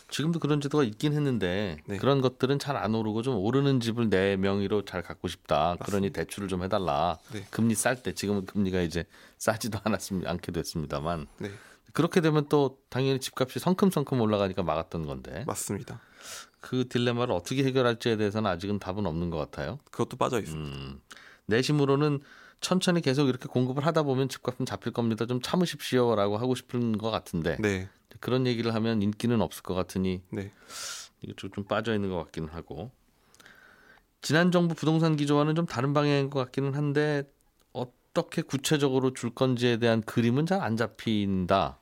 지금도 0.09 0.37
그런 0.39 0.61
제도가 0.61 0.83
있긴 0.83 1.13
했는데 1.13 1.77
네. 1.87 1.97
그런 1.97 2.21
것들은 2.21 2.59
잘 2.59 2.77
안 2.77 2.93
오르고 2.93 3.21
좀 3.23 3.35
오르는 3.35 3.79
집을 3.79 4.09
내 4.09 4.35
명의로 4.37 4.85
잘 4.85 5.01
갖고 5.01 5.27
싶다. 5.27 5.75
그러니 5.83 6.11
대출을 6.11 6.47
좀 6.47 6.63
해달라. 6.63 7.17
네. 7.31 7.45
금리 7.49 7.73
쌀 7.75 8.01
때 8.03 8.13
지금은 8.13 8.45
금리가 8.45 8.81
이제 8.81 9.05
싸지도 9.39 9.79
않았습니다. 9.83 10.29
않게 10.29 10.51
됐습니다만 10.51 11.25
네, 11.39 11.49
그렇게 11.93 12.21
되면 12.21 12.45
또 12.49 12.77
당연히 12.89 13.19
집값이 13.19 13.59
성큼성큼 13.59 14.21
올라가니까 14.21 14.61
막았던 14.63 15.05
건데 15.07 15.43
맞습니다. 15.47 15.99
그 16.63 16.87
딜레마를 16.87 17.35
어떻게 17.35 17.65
해결할지에 17.65 18.15
대해서는 18.15 18.49
아직은 18.49 18.79
답은 18.79 19.05
없는 19.05 19.29
것 19.29 19.37
같아요. 19.37 19.79
그것도 19.91 20.15
빠져 20.15 20.39
있습니다. 20.39 20.77
음, 20.77 21.01
내심으로는 21.47 22.21
천천히 22.61 23.01
계속 23.01 23.27
이렇게 23.27 23.47
공급을 23.49 23.85
하다 23.85 24.03
보면 24.03 24.29
집값은 24.29 24.65
잡힐 24.65 24.93
겁니다. 24.93 25.25
좀 25.25 25.41
참으십시오라고 25.41 26.37
하고 26.37 26.55
싶은 26.55 26.97
것 26.97 27.11
같은데 27.11 27.57
네, 27.59 27.89
그런 28.21 28.47
얘기를 28.47 28.73
하면 28.73 29.01
인기는 29.01 29.41
없을 29.41 29.61
것 29.61 29.73
같으니 29.73 30.21
네, 30.29 30.53
좀, 31.35 31.51
좀 31.51 31.65
빠져 31.65 31.93
있는 31.93 32.09
것 32.09 32.23
같기는 32.23 32.47
하고 32.47 32.91
지난 34.21 34.49
정부 34.49 34.73
부동산 34.73 35.17
기조와는 35.17 35.55
좀 35.55 35.65
다른 35.65 35.93
방향인 35.93 36.29
것 36.29 36.39
같기는 36.45 36.75
한데 36.75 37.29
어떻게 37.73 38.41
구체적으로 38.41 39.13
줄 39.13 39.31
건지에 39.35 39.77
대한 39.77 40.01
그림은 40.01 40.45
잘 40.45 40.61
안 40.61 40.77
잡힌다. 40.77 41.81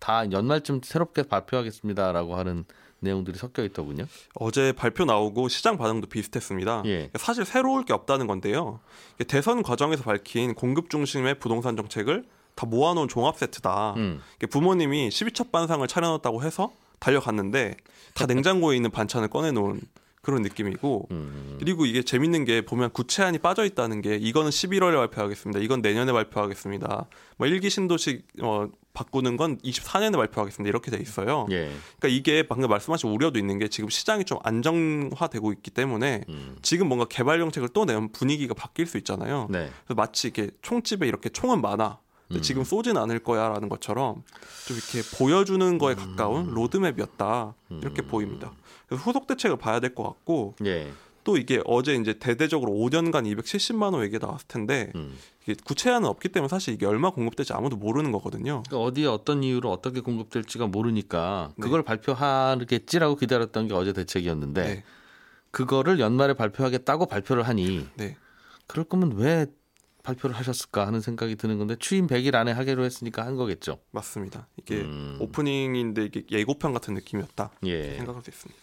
다 0.00 0.30
연말쯤 0.32 0.80
새롭게 0.82 1.22
발표하겠습니다라고 1.22 2.34
하는 2.34 2.64
내용들이 3.00 3.38
섞여 3.38 3.64
있더군요. 3.64 4.06
어제 4.34 4.72
발표 4.72 5.04
나오고 5.04 5.48
시장 5.48 5.76
반응도 5.76 6.08
비슷했습니다. 6.08 6.82
예. 6.86 7.10
사실 7.16 7.44
새로울 7.44 7.84
게 7.84 7.92
없다는 7.92 8.26
건데요. 8.26 8.80
대선 9.28 9.62
과정에서 9.62 10.02
밝힌 10.02 10.54
공급 10.54 10.90
중심의 10.90 11.38
부동산 11.38 11.76
정책을 11.76 12.24
다 12.54 12.66
모아놓은 12.66 13.08
종합 13.08 13.38
세트다. 13.38 13.94
음. 13.96 14.20
부모님이 14.50 15.10
12첩 15.10 15.52
반상을 15.52 15.86
차려놨다고 15.86 16.42
해서 16.42 16.72
달려갔는데 16.98 17.76
다 18.14 18.26
냉장고에 18.26 18.74
있는 18.74 18.90
반찬을 18.90 19.28
꺼내놓은 19.28 19.80
그런 20.28 20.42
느낌이고 20.42 21.08
음. 21.10 21.56
그리고 21.58 21.86
이게 21.86 22.02
재밌는 22.02 22.44
게 22.44 22.60
보면 22.60 22.90
구체안이 22.90 23.38
빠져 23.38 23.64
있다는 23.64 24.02
게 24.02 24.16
이거는 24.16 24.50
11월에 24.50 24.94
발표하겠습니다. 24.98 25.58
이건 25.60 25.80
내년에 25.80 26.12
발표하겠습니다. 26.12 27.06
뭐 27.38 27.46
일기 27.46 27.70
신도시 27.70 28.24
어, 28.42 28.68
바꾸는 28.92 29.38
건 29.38 29.56
24년에 29.60 30.16
발표하겠습니다. 30.18 30.68
이렇게 30.68 30.90
돼 30.90 30.98
있어요. 30.98 31.46
예. 31.50 31.72
그러니까 31.98 32.08
이게 32.08 32.46
방금 32.46 32.68
말씀하신 32.68 33.08
우려도 33.08 33.38
있는 33.38 33.58
게 33.58 33.68
지금 33.68 33.88
시장이 33.88 34.26
좀 34.26 34.36
안정화되고 34.42 35.50
있기 35.54 35.70
때문에 35.70 36.24
음. 36.28 36.56
지금 36.60 36.88
뭔가 36.88 37.06
개발 37.06 37.38
정책을 37.38 37.70
또 37.70 37.86
내면 37.86 38.12
분위기가 38.12 38.52
바뀔 38.52 38.84
수 38.84 38.98
있잖아요. 38.98 39.46
네. 39.48 39.70
그래서 39.86 39.94
마치 39.94 40.28
이렇게 40.28 40.50
총집에 40.60 41.08
이렇게 41.08 41.30
총은 41.30 41.62
많아. 41.62 42.00
근데 42.28 42.40
음. 42.40 42.42
지금 42.42 42.62
쏘진 42.64 42.96
않을 42.96 43.20
거야라는 43.20 43.68
것처럼 43.68 44.22
좀 44.66 44.76
이렇게 44.76 45.16
보여주는 45.16 45.78
거에 45.78 45.94
가까운 45.94 46.52
로드맵이었다 46.54 47.54
이렇게 47.70 48.02
보입니다. 48.02 48.52
그래서 48.86 49.02
후속 49.02 49.26
대책을 49.26 49.56
봐야 49.56 49.80
될 49.80 49.94
것 49.94 50.02
같고 50.04 50.54
예. 50.64 50.92
또 51.24 51.36
이게 51.36 51.60
어제 51.66 51.94
이제 51.94 52.14
대대적으로 52.14 52.72
5년간 52.72 53.24
270만 53.36 53.92
원 53.94 54.02
얘기 54.02 54.18
나왔을 54.18 54.46
텐데 54.48 54.92
음. 54.94 55.16
이게 55.42 55.54
구체화는 55.62 56.08
없기 56.08 56.28
때문에 56.30 56.48
사실 56.48 56.72
이게 56.74 56.86
얼마 56.86 57.10
공급될지 57.10 57.52
아무도 57.52 57.76
모르는 57.76 58.12
거거든요. 58.12 58.62
그러니까 58.66 58.78
어디에 58.78 59.06
어떤 59.06 59.42
이유로 59.42 59.70
어떻게 59.70 60.00
공급될지가 60.00 60.66
모르니까 60.68 61.52
네. 61.56 61.62
그걸 61.62 61.82
발표하겠지라고 61.82 63.16
기다렸던 63.16 63.68
게 63.68 63.74
어제 63.74 63.92
대책이었는데 63.92 64.62
네, 64.64 64.84
그거를 65.50 66.00
연말에 66.00 66.32
발표하겠다고 66.34 67.06
발표를 67.06 67.42
하니 67.42 67.86
네, 67.96 68.16
그럴 68.66 68.84
거면 68.84 69.12
왜 69.16 69.46
발표를 70.02 70.34
하셨을까 70.36 70.86
하는 70.86 71.00
생각이 71.00 71.36
드는 71.36 71.58
건데 71.58 71.76
취임 71.80 72.06
100일 72.06 72.34
안에 72.34 72.52
하기로 72.52 72.84
했으니까 72.84 73.24
한 73.26 73.36
거겠죠. 73.36 73.78
맞습니다. 73.90 74.46
이게 74.56 74.76
음. 74.82 75.16
오프닝인데 75.20 76.04
이게 76.06 76.24
예고편 76.30 76.72
같은 76.72 76.94
느낌이었다 76.94 77.50
예. 77.64 77.94
생각할 77.96 78.22
수 78.22 78.30
있습니다. 78.30 78.58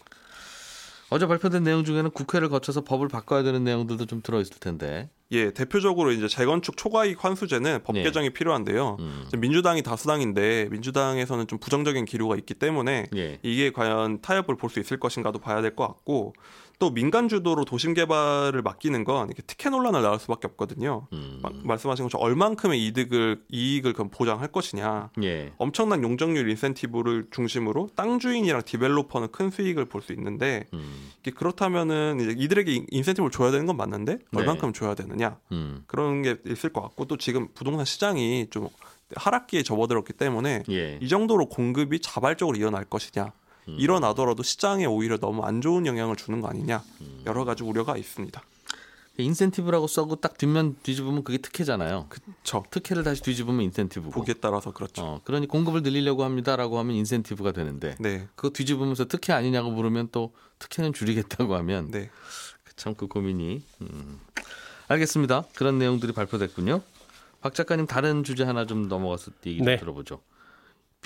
어제 1.08 1.24
발표된 1.24 1.62
내용 1.62 1.84
중에는 1.84 2.10
국회를 2.10 2.48
거쳐서 2.48 2.82
법을 2.82 3.06
바꿔야 3.06 3.44
되는 3.44 3.62
내용들도 3.62 4.06
좀 4.06 4.22
들어 4.22 4.40
있을 4.40 4.58
텐데. 4.58 5.08
예, 5.30 5.52
대표적으로 5.52 6.10
이제 6.10 6.26
재건축 6.26 6.76
초과이익 6.76 7.24
환수제는 7.24 7.84
법 7.84 7.94
네. 7.94 8.02
개정이 8.02 8.30
필요한데요. 8.30 8.96
음. 8.98 9.28
민주당이 9.38 9.82
다수당인데 9.84 10.68
민주당에서는 10.72 11.46
좀 11.46 11.60
부정적인 11.60 12.06
기류가 12.06 12.34
있기 12.38 12.54
때문에 12.54 13.06
예. 13.14 13.38
이게 13.44 13.70
과연 13.70 14.20
타협을 14.20 14.56
볼 14.56 14.68
수 14.68 14.80
있을 14.80 14.98
것인가도 14.98 15.38
봐야 15.38 15.62
될 15.62 15.76
것 15.76 15.86
같고 15.86 16.32
또 16.78 16.90
민간 16.90 17.28
주도로 17.28 17.64
도심 17.64 17.94
개발을 17.94 18.60
맡기는 18.60 19.04
건 19.04 19.28
이렇게 19.28 19.42
특혜 19.46 19.70
논란을 19.70 20.02
낳을 20.02 20.18
수밖에 20.18 20.46
없거든요. 20.48 21.06
음. 21.14 21.38
마- 21.42 21.50
말씀하신 21.62 22.04
것처럼 22.04 22.24
얼만큼의 22.26 22.86
이득을 22.86 23.42
이익을 23.48 23.94
그럼 23.94 24.10
보장할 24.10 24.48
것이냐. 24.48 25.10
예. 25.22 25.52
엄청난 25.56 26.02
용적률 26.02 26.50
인센티브를 26.50 27.28
중심으로 27.30 27.88
땅 27.96 28.18
주인이랑 28.18 28.62
developer는 28.64 29.28
큰 29.32 29.50
수익을 29.50 29.86
볼 29.86 30.02
수 30.02 30.12
있는데 30.12 30.66
음. 30.74 31.10
그렇다면은 31.34 32.20
이제 32.20 32.34
이들에게 32.36 32.72
인- 32.72 32.86
인센티브를 32.90 33.30
줘야 33.30 33.50
되는 33.50 33.64
건 33.66 33.76
맞는데 33.76 34.18
얼만큼 34.34 34.72
줘야 34.74 34.94
되느냐 34.94 35.38
음. 35.52 35.82
그런 35.86 36.20
게 36.22 36.36
있을 36.46 36.70
것 36.72 36.82
같고 36.82 37.06
또 37.06 37.16
지금 37.16 37.48
부동산 37.54 37.84
시장이 37.86 38.48
좀 38.50 38.68
하락기에 39.16 39.62
접어들었기 39.62 40.12
때문에 40.12 40.62
예. 40.70 40.98
이 41.00 41.08
정도로 41.08 41.46
공급이 41.48 42.00
자발적으로 42.00 42.56
일어날 42.58 42.84
것이냐 42.84 43.32
음. 43.68 43.76
일어나더라도 43.78 44.42
시장에 44.42 44.86
오히려 44.86 45.18
너무 45.18 45.42
안 45.42 45.60
좋은 45.60 45.86
영향을 45.86 46.16
주는 46.16 46.40
거 46.40 46.48
아니냐 46.48 46.82
음. 47.00 47.22
여러 47.26 47.44
가지 47.44 47.62
우려가 47.62 47.96
있습니다. 47.96 48.42
인센티브라고 49.18 49.86
써고 49.86 50.16
딱 50.16 50.36
뒷면 50.36 50.76
뒤집으면 50.82 51.24
그게 51.24 51.38
특혜잖아요. 51.38 52.08
저 52.42 52.62
특혜를 52.70 53.02
다시 53.02 53.22
뒤집으면 53.22 53.62
인센티브고. 53.62 54.10
보기에 54.10 54.34
따라서 54.34 54.72
그렇죠. 54.72 55.02
어, 55.02 55.20
그러니 55.24 55.46
공급을 55.46 55.82
늘리려고 55.82 56.22
합니다라고 56.22 56.78
하면 56.78 56.96
인센티브가 56.96 57.52
되는데 57.52 57.96
네, 57.98 58.28
그거 58.34 58.50
뒤집으면서 58.50 59.06
특혜 59.06 59.32
아니냐고 59.32 59.70
물으면 59.70 60.08
또 60.12 60.34
특혜는 60.58 60.92
줄이겠다고 60.92 61.54
하면 61.54 61.90
네, 61.90 62.10
참그 62.76 63.06
고민이. 63.06 63.62
음. 63.80 64.20
알겠습니다. 64.88 65.44
그런 65.56 65.78
내용들이 65.78 66.12
발표됐군요. 66.12 66.82
박 67.40 67.54
작가님 67.54 67.86
다른 67.86 68.22
주제 68.22 68.44
하나 68.44 68.66
좀 68.66 68.86
넘어가서 68.88 69.32
얘기 69.46 69.58
좀 69.58 69.66
네. 69.66 69.76
들어보죠. 69.78 70.20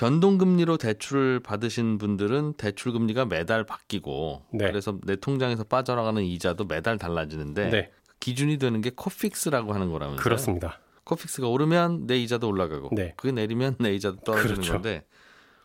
변동금리로 0.01 0.79
대출을 0.79 1.41
받으신 1.41 1.99
분들은 1.99 2.55
대출 2.55 2.93
금리가 2.93 3.27
매달 3.27 3.65
바뀌고 3.65 4.47
네. 4.55 4.67
그래서 4.67 4.99
내 5.05 5.15
통장에서 5.15 5.65
빠져나가는 5.65 6.23
이자도 6.23 6.65
매달 6.65 6.97
달라지는데 6.97 7.69
네, 7.69 7.91
기준이 8.19 8.57
되는 8.57 8.81
게 8.81 8.91
코픽스라고 8.97 9.75
하는 9.75 9.91
거라면서요. 9.93 10.23
그렇습니다. 10.25 10.79
코픽스가 11.05 11.49
오르면 11.49 12.07
내 12.07 12.17
이자도 12.17 12.49
올라가고 12.49 12.89
네. 12.95 13.13
그게 13.17 13.31
내리면 13.31 13.77
내 13.79 13.93
이자도 13.95 14.21
떨어지는 14.21 14.55
그렇죠. 14.55 14.73
건데 14.73 15.05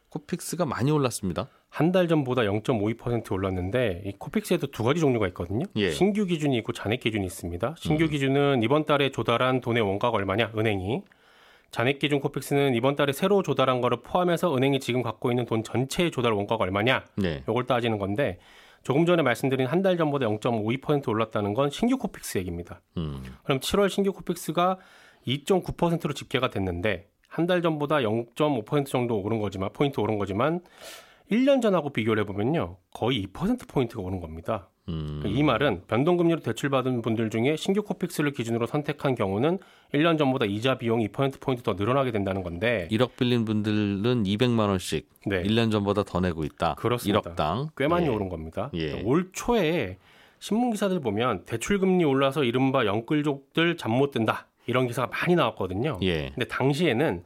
코픽스가 0.10 0.65
많이 0.65 0.92
올랐습니다. 0.92 1.48
한 1.70 1.94
달 1.94 2.10
전보다 2.10 2.42
0.52% 2.42 3.32
올랐는데 3.32 4.04
이 4.06 4.13
코픽스에도 4.20 4.68
두 4.68 4.84
가지 4.84 5.00
종류가 5.00 5.27
있거든요. 5.30 5.65
예. 5.77 5.92
신규 5.92 6.25
기준이 6.25 6.58
있고 6.58 6.74
잔액 6.74 7.00
기준이 7.00 7.25
있습니다. 7.25 7.75
신규 7.77 8.10
기준은 8.10 8.63
이번 8.63 8.84
달에 8.86 9.12
조달한 9.12 9.62
돈의 9.62 9.82
원가가 9.82 10.18
얼마냐 10.18 10.51
은행이 10.58 11.04
잔액 11.75 12.00
기준 12.00 12.22
코픽스는 12.22 12.74
이번 12.74 12.96
달에 12.96 13.12
새로 13.12 13.44
조달한 13.44 13.82
거를 13.82 13.98
포함해서 14.01 14.55
은행이 14.55 14.79
지금 14.79 15.01
갖고 15.01 15.29
있는 15.29 15.46
돈 15.46 15.62
전체의 15.62 16.10
조달 16.10 16.32
원가가 16.32 16.63
얼마냐 16.63 17.03
네. 17.17 17.44
요걸 17.50 17.65
따지는 17.65 17.98
건데 17.98 18.39
조금 18.82 19.05
전에 19.05 19.22
말씀드린 19.24 19.67
한 19.67 19.82
달 19.82 19.98
전보다 19.98 20.25
0.52% 20.25 21.10
올랐다는 21.10 21.53
건 21.53 21.70
신규 21.70 21.98
코픽스 21.98 22.38
얘기입니다. 22.38 22.79
음. 22.96 23.22
그럼 23.44 23.60
7월 23.60 23.89
신규 23.89 24.13
코픽스가 24.13 24.77
2.9%로 25.27 26.13
집계가 26.13 26.50
됐는데 26.50 27.10
한 27.27 27.46
달 27.46 27.62
전보다 27.62 27.98
0.5% 27.98 28.86
정도 28.86 29.20
오른 29.20 29.39
거지만 29.39 29.70
포인트 29.74 30.00
오른 30.00 30.17
거지만 30.17 30.62
1년 31.29 31.62
전하고 31.62 31.89
비교를 31.89 32.24
해보면요 32.24 32.77
거의 32.94 33.25
2% 33.25 33.67
포인트가 33.67 34.01
오른 34.01 34.22
겁니다. 34.22 34.70
음. 34.88 35.24
이 35.25 35.42
말은 35.42 35.84
변동금리로 35.88 36.42
대출받은 36.42 37.01
분들 37.01 37.30
중에 37.32 37.56
신규 37.56 37.82
코픽스를 37.84 38.32
기준으로 38.34 38.68
선택한 38.68 39.15
경우는 39.15 39.58
1년 39.94 40.18
전보다 40.18 40.46
이자 40.46 40.77
비용이 40.77 41.08
2%포인트 41.08 41.63
더 41.63 41.74
늘어나게 41.74 42.12
된다는 42.12 42.44
건데 42.44 42.88
1억 42.92 43.15
빌린 43.18 43.46
분들은 43.46 44.24
200만 44.24 44.68
원씩 44.68 45.10
네. 45.25 45.42
1년 45.44 45.72
전보다 45.72 46.04
더 46.04 46.20
내고 46.20 46.44
있다. 46.44 46.75
그렇습니다. 46.75 47.22
1억당. 47.34 47.70
꽤 47.75 47.88
많이 47.88 48.06
예. 48.06 48.10
오른 48.10 48.30
겁니다. 48.30 48.70
예. 48.75 49.01
올 49.04 49.30
초에 49.34 49.98
신문 50.39 50.70
기사들 50.72 51.00
보면 51.00 51.46
대출 51.46 51.80
금리 51.80 52.04
올라서 52.04 52.44
이른바 52.44 52.86
영끌족들 52.86 53.77
잠 53.77 53.92
못 53.96 54.12
든다 54.12 54.48
이런 54.68 54.86
기사가 54.88 55.08
많이 55.08 55.36
나왔거든요. 55.36 55.98
예. 56.04 56.30
근데 56.36 56.48
당시에는 56.48 57.24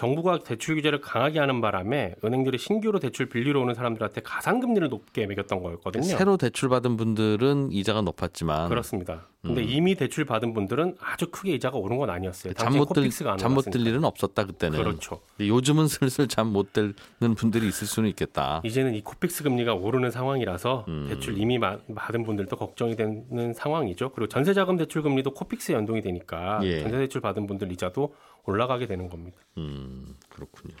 정부가 0.00 0.38
대출 0.38 0.76
규제를 0.76 1.02
강하게 1.02 1.40
하는 1.40 1.60
바람에 1.60 2.14
은행들이 2.24 2.56
신규로 2.56 3.00
대출 3.00 3.28
빌리러 3.28 3.60
오는 3.60 3.74
사람들한테 3.74 4.22
가산금리를 4.22 4.88
높게 4.88 5.26
매겼던 5.26 5.62
거였거든요. 5.62 6.04
새로 6.04 6.38
대출 6.38 6.70
받은 6.70 6.96
분들은 6.96 7.70
이자가 7.70 8.00
높았지만 8.00 8.70
그렇습니다. 8.70 9.26
근데 9.42 9.62
음. 9.62 9.68
이미 9.68 9.94
대출 9.94 10.24
받은 10.24 10.54
분들은 10.54 10.96
아주 11.00 11.30
크게 11.30 11.52
이자가 11.54 11.76
오른 11.76 11.98
건 11.98 12.08
아니었어요. 12.08 12.54
잠못 12.54 12.90
들 12.94 13.10
잠못. 13.10 13.74
일은 13.74 14.04
없었다 14.04 14.44
그때는. 14.44 14.78
그렇죠. 14.78 15.20
요즘은 15.38 15.88
슬슬 15.88 16.28
잠못 16.28 16.72
드는 16.72 17.34
분들이 17.36 17.66
있을 17.68 17.86
수는 17.86 18.08
있겠다. 18.10 18.60
이제는 18.64 18.94
이 18.94 19.02
코픽스 19.02 19.42
금리가 19.42 19.74
오르는 19.74 20.10
상황이라서 20.10 20.84
음. 20.88 21.06
대출 21.10 21.38
이미 21.38 21.58
마- 21.58 21.78
받은 21.94 22.24
분들도 22.24 22.56
걱정이 22.56 22.96
되는 22.96 23.52
상황이죠. 23.54 24.12
그리고 24.12 24.28
전세자금 24.28 24.76
대출 24.78 25.02
금리도 25.02 25.32
코픽스 25.32 25.72
연동이 25.72 26.00
되니까 26.02 26.60
예. 26.62 26.80
전세 26.82 26.98
대출 26.98 27.20
받은 27.22 27.46
분들 27.46 27.70
이자도 27.72 28.14
올라가게 28.50 28.86
되는 28.86 29.08
겁니다. 29.08 29.38
음, 29.58 30.16
그렇군요. 30.28 30.74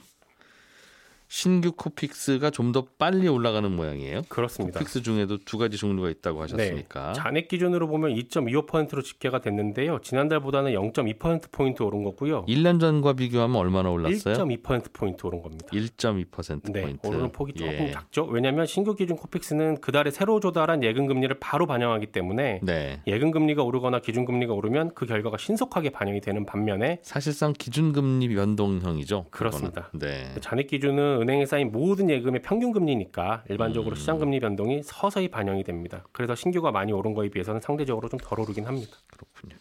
신규 1.30 1.70
코픽스가 1.72 2.50
좀 2.50 2.70
더 2.70 2.86
빨리 2.98 3.26
올라가는 3.26 3.68
모양이에요. 3.68 4.22
그렇습니다. 4.28 4.78
코픽스 4.78 5.02
중에도 5.02 5.38
두 5.38 5.58
가지 5.58 5.76
종류가 5.76 6.08
있다고 6.10 6.40
하셨으니까. 6.42 7.08
네. 7.08 7.12
잔액 7.14 7.48
기준으로 7.48 7.88
보면 7.88 8.14
2.25%로 8.14 9.02
집계가 9.02 9.40
됐는데요. 9.40 9.98
지난달보다는 10.02 10.72
0.2% 10.72 11.50
포인트 11.50 11.82
오른 11.82 12.04
거고요. 12.04 12.44
1년 12.46 12.78
전과 12.78 13.14
비교하면 13.14 13.56
얼마나 13.56 13.90
올랐어요? 13.90 14.36
1.2% 14.36 14.92
포인트 14.92 15.26
오른 15.26 15.42
겁니다. 15.42 15.66
1.2% 15.72 16.72
네, 16.72 16.82
포인트. 16.82 17.06
오르는 17.08 17.32
폭이 17.32 17.54
조금 17.54 17.72
예. 17.72 17.90
작죠. 17.90 18.24
왜냐하면 18.26 18.66
신규 18.66 18.94
기준 18.94 19.16
코픽스는 19.16 19.80
그 19.80 19.90
달에 19.90 20.12
새로 20.12 20.38
조달한 20.38 20.84
예금 20.84 21.08
금리를 21.08 21.36
바로 21.40 21.66
반영하기 21.66 22.06
때문에 22.06 22.60
네. 22.62 23.00
예금 23.08 23.32
금리가 23.32 23.64
오르거나 23.64 23.98
기준 23.98 24.24
금리가 24.24 24.54
오르면 24.54 24.92
그 24.94 25.06
결과가 25.06 25.38
신속하게 25.38 25.90
반영이 25.90 26.20
되는 26.20 26.46
반면에 26.46 27.00
사실상 27.02 27.52
기준 27.52 27.92
금리 27.92 28.28
변동형이죠. 28.32 29.26
그렇습니다. 29.30 29.90
네. 29.92 30.32
잔액 30.40 30.68
기준은 30.68 31.19
은행에 31.20 31.46
쌓인 31.46 31.70
모든 31.72 32.08
예금의 32.10 32.42
평균 32.42 32.72
금리니까 32.72 33.44
음. 33.46 33.52
일반적으로 33.52 33.94
시장 33.96 34.18
금리 34.18 34.40
변동이 34.40 34.82
서서히 34.82 35.28
반영이 35.28 35.64
됩니다. 35.64 36.04
그래서 36.12 36.34
신규가 36.34 36.70
많이 36.70 36.92
오른 36.92 37.14
거에 37.14 37.28
비해서는 37.28 37.60
상대적으로 37.60 38.08
좀 38.08 38.20
덜 38.22 38.40
오르긴 38.40 38.66
합니다. 38.66 38.96
그렇군요. 39.06 39.56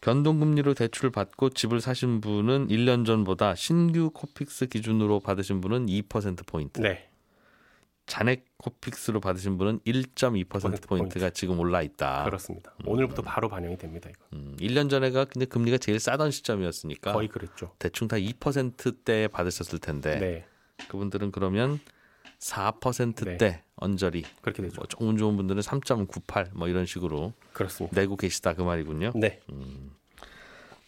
변동금리로 0.00 0.74
대출을 0.74 1.10
받고 1.10 1.50
집을 1.50 1.80
사신 1.80 2.20
분은 2.20 2.68
1년 2.68 3.06
전보다 3.06 3.54
신규 3.54 4.10
코픽스 4.10 4.66
기준으로 4.66 5.20
받으신 5.20 5.60
분은 5.62 5.86
2% 5.86 6.46
포인트. 6.46 6.80
네, 6.82 7.08
잔액 8.06 8.44
코픽스로 8.58 9.20
받으신 9.20 9.56
분은 9.56 9.80
1.2% 9.80 10.86
포인트. 10.86 11.32
지금 11.32 11.58
올라 11.58 11.80
있다. 11.80 12.24
그렇습니다. 12.24 12.74
오늘부터 12.84 13.22
바로 13.22 13.48
반영이 13.48 13.78
됩니다. 13.78 14.10
이거. 14.10 14.18
음, 14.34 14.54
1년 14.60 14.90
전에가 14.90 15.24
근데 15.24 15.46
금리가 15.46 15.78
제일 15.78 15.98
싸던 15.98 16.30
시점이었으니까 16.32 17.12
거의 17.12 17.28
그랬죠. 17.28 17.72
대충 17.78 18.06
다 18.06 18.16
2%대에 18.16 19.28
받으셨을 19.28 19.78
텐데 19.78 20.18
네, 20.18 20.44
그분들은 20.88 21.32
그러면 21.32 21.80
4%대 22.38 23.62
언저리 23.76 24.24
그렇게 24.42 24.62
되죠. 24.62 24.76
뭐 24.76 24.86
조금 24.86 25.16
좋은 25.16 25.36
분들은 25.36 25.62
3.98뭐 25.62 26.68
이런 26.68 26.86
식으로 26.86 27.32
그렇습니다. 27.52 28.00
내고 28.00 28.16
계시다 28.16 28.54
그 28.54 28.62
말이군요. 28.62 29.12
네, 29.14 29.40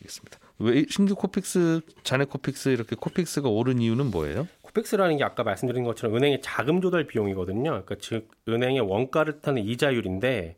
알겠습니다. 0.00 0.38
왜이 0.58 0.86
신규 0.88 1.14
코픽스 1.14 1.80
잔액 2.02 2.30
코픽스 2.30 2.70
이렇게 2.70 2.96
코픽스가 2.96 3.48
오른 3.48 3.80
이유는 3.80 4.10
뭐예요? 4.10 4.48
코픽스라는 4.62 5.18
게 5.18 5.24
아까 5.24 5.42
말씀드린 5.42 5.84
것처럼 5.84 6.16
은행의 6.16 6.40
자금 6.42 6.80
조달 6.80 7.06
비용이거든요. 7.06 7.70
그러니까 7.70 7.96
즉 8.00 8.30
은행의 8.48 8.80
원가를 8.80 9.40
타는 9.40 9.62
이자율인데 9.64 10.56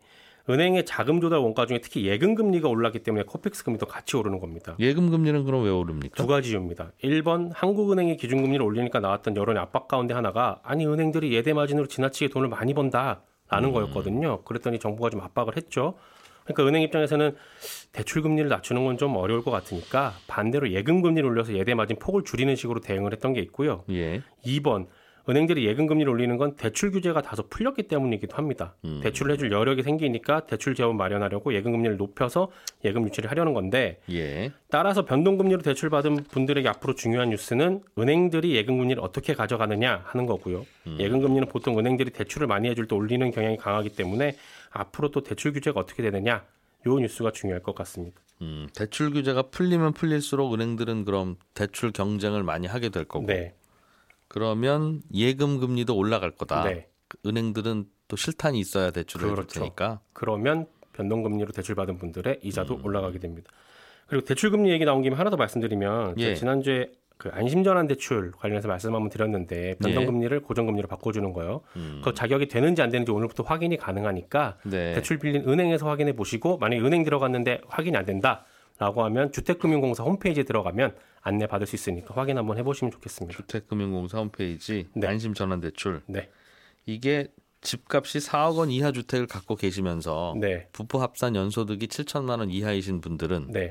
은행의 0.50 0.86
자금 0.86 1.20
조달 1.20 1.40
원가 1.40 1.66
중에 1.66 1.80
특히 1.82 2.06
예금 2.06 2.34
금리가 2.34 2.68
올랐기 2.68 3.00
때문에 3.00 3.24
코픽스 3.24 3.64
금리도 3.64 3.86
같이 3.86 4.16
오르는 4.16 4.40
겁니다. 4.40 4.76
예금 4.78 5.10
금리는 5.10 5.44
그럼 5.44 5.64
왜 5.64 5.70
오릅니까? 5.70 6.14
두 6.14 6.26
가지 6.26 6.50
이유입니다. 6.50 6.92
1번 7.04 7.50
한국은행이 7.54 8.16
기준 8.16 8.42
금리를 8.42 8.64
올리니까 8.64 9.00
나왔던 9.00 9.36
여론의 9.36 9.62
압박 9.62 9.88
가운데 9.88 10.14
하나가 10.14 10.60
아니 10.62 10.86
은행들이 10.86 11.34
예대 11.34 11.52
마진으로 11.52 11.86
지나치게 11.86 12.28
돈을 12.28 12.48
많이 12.48 12.72
번다라는 12.72 13.72
거였거든요. 13.72 14.42
그랬더니 14.44 14.78
정부가 14.78 15.10
좀 15.10 15.20
압박을 15.20 15.56
했죠. 15.56 15.94
그러니까 16.44 16.66
은행 16.66 16.80
입장에서는 16.82 17.36
대출 17.92 18.22
금리를 18.22 18.48
낮추는 18.48 18.84
건 18.84 18.96
좀 18.96 19.16
어려울 19.16 19.44
것 19.44 19.50
같으니까 19.50 20.14
반대로 20.26 20.72
예금 20.72 21.02
금리를 21.02 21.28
올려서 21.28 21.52
예대 21.54 21.74
마진 21.74 21.98
폭을 21.98 22.24
줄이는 22.24 22.56
식으로 22.56 22.80
대응을 22.80 23.12
했던 23.12 23.34
게 23.34 23.40
있고요. 23.42 23.84
예. 23.90 24.22
2번 24.46 24.86
은행들이 25.28 25.66
예금 25.66 25.86
금리를 25.86 26.10
올리는 26.10 26.36
건 26.36 26.56
대출 26.56 26.90
규제가 26.90 27.20
다소 27.22 27.48
풀렸기 27.48 27.84
때문이기도 27.84 28.36
합니다. 28.36 28.74
음. 28.84 29.00
대출을 29.02 29.32
해줄 29.32 29.52
여력이 29.52 29.82
생기니까 29.82 30.46
대출 30.46 30.74
재원 30.74 30.96
마련하려고 30.96 31.52
예금 31.52 31.72
금리를 31.72 31.96
높여서 31.96 32.50
예금 32.84 33.04
유치를 33.06 33.30
하려는 33.30 33.52
건데 33.52 34.00
예. 34.10 34.52
따라서 34.70 35.04
변동 35.04 35.36
금리로 35.36 35.62
대출 35.62 35.90
받은 35.90 36.24
분들에게 36.24 36.68
앞으로 36.68 36.94
중요한 36.94 37.30
뉴스는 37.30 37.82
은행들이 37.98 38.54
예금 38.54 38.78
금리를 38.78 39.02
어떻게 39.02 39.34
가져가느냐 39.34 40.02
하는 40.04 40.26
거고요. 40.26 40.64
음. 40.86 40.96
예금 40.98 41.20
금리는 41.20 41.46
보통 41.48 41.78
은행들이 41.78 42.10
대출을 42.10 42.46
많이 42.46 42.68
해줄 42.68 42.86
때 42.86 42.94
올리는 42.94 43.30
경향이 43.30 43.58
강하기 43.58 43.90
때문에 43.90 44.36
앞으로 44.70 45.10
또 45.10 45.22
대출 45.22 45.52
규제가 45.52 45.80
어떻게 45.80 46.02
되느냐 46.02 46.44
요 46.86 46.98
뉴스가 46.98 47.32
중요할 47.32 47.62
것 47.62 47.74
같습니다. 47.74 48.20
음, 48.40 48.68
대출 48.74 49.10
규제가 49.10 49.42
풀리면 49.50 49.94
풀릴수록 49.94 50.54
은행들은 50.54 51.04
그럼 51.04 51.36
대출 51.54 51.92
경쟁을 51.92 52.42
많이 52.44 52.66
하게 52.66 52.88
될 52.88 53.04
거고 53.04 53.26
네, 53.26 53.54
그러면 54.28 55.00
예금 55.12 55.58
금리도 55.58 55.96
올라갈 55.96 56.30
거다. 56.30 56.64
네. 56.64 56.88
은행들은 57.26 57.86
또 58.08 58.16
실탄이 58.16 58.58
있어야 58.60 58.90
대출을. 58.90 59.30
해줄 59.30 59.46
테니까. 59.46 60.00
그러면 60.12 60.66
변동금리로 60.92 61.52
대출받은 61.52 61.98
분들의 61.98 62.40
이자도 62.42 62.76
음. 62.76 62.84
올라가게 62.84 63.18
됩니다. 63.18 63.50
그리고 64.06 64.24
대출금리 64.24 64.70
얘기 64.70 64.84
나온 64.84 65.02
김에 65.02 65.14
하나 65.16 65.30
더 65.30 65.36
말씀드리면 65.36 66.14
예. 66.18 66.34
지난주에 66.34 66.92
그 67.18 67.30
안심전환 67.32 67.88
대출 67.88 68.32
관련해서 68.32 68.68
말씀 68.68 68.94
한번 68.94 69.10
드렸는데 69.10 69.76
변동금리를 69.82 70.40
고정금리로 70.40 70.88
바꿔주는 70.88 71.32
거요. 71.32 71.60
예. 71.76 71.80
음. 71.80 72.02
그 72.04 72.14
자격이 72.14 72.48
되는지 72.48 72.80
안 72.80 72.90
되는지 72.90 73.12
오늘부터 73.12 73.42
확인이 73.42 73.76
가능하니까 73.76 74.58
네. 74.64 74.94
대출 74.94 75.18
빌린 75.18 75.48
은행에서 75.48 75.86
확인해 75.86 76.12
보시고 76.14 76.58
만약에 76.58 76.80
은행 76.80 77.04
들어갔는데 77.04 77.62
확인이 77.68 77.96
안 77.96 78.04
된다 78.04 78.44
라고 78.78 79.04
하면 79.04 79.32
주택금융공사 79.32 80.04
홈페이지에 80.04 80.44
들어가면 80.44 80.94
안내 81.20 81.46
받을 81.46 81.66
수 81.66 81.74
있으니까 81.74 82.14
확인 82.14 82.38
한번 82.38 82.58
해보시면 82.58 82.92
좋겠습니다. 82.92 83.36
주택금융공사 83.36 84.18
홈페이지 84.18 84.88
네. 84.94 85.08
안심전환대출 85.08 86.02
네, 86.06 86.30
이게 86.86 87.28
집값이 87.60 88.18
4억 88.18 88.56
원 88.56 88.70
이하 88.70 88.92
주택을 88.92 89.26
갖고 89.26 89.56
계시면서 89.56 90.36
네, 90.40 90.68
부부 90.72 91.02
합산 91.02 91.34
연소득이 91.34 91.88
7천만 91.88 92.38
원 92.38 92.50
이하이신 92.50 93.00
분들은 93.00 93.48
네, 93.50 93.70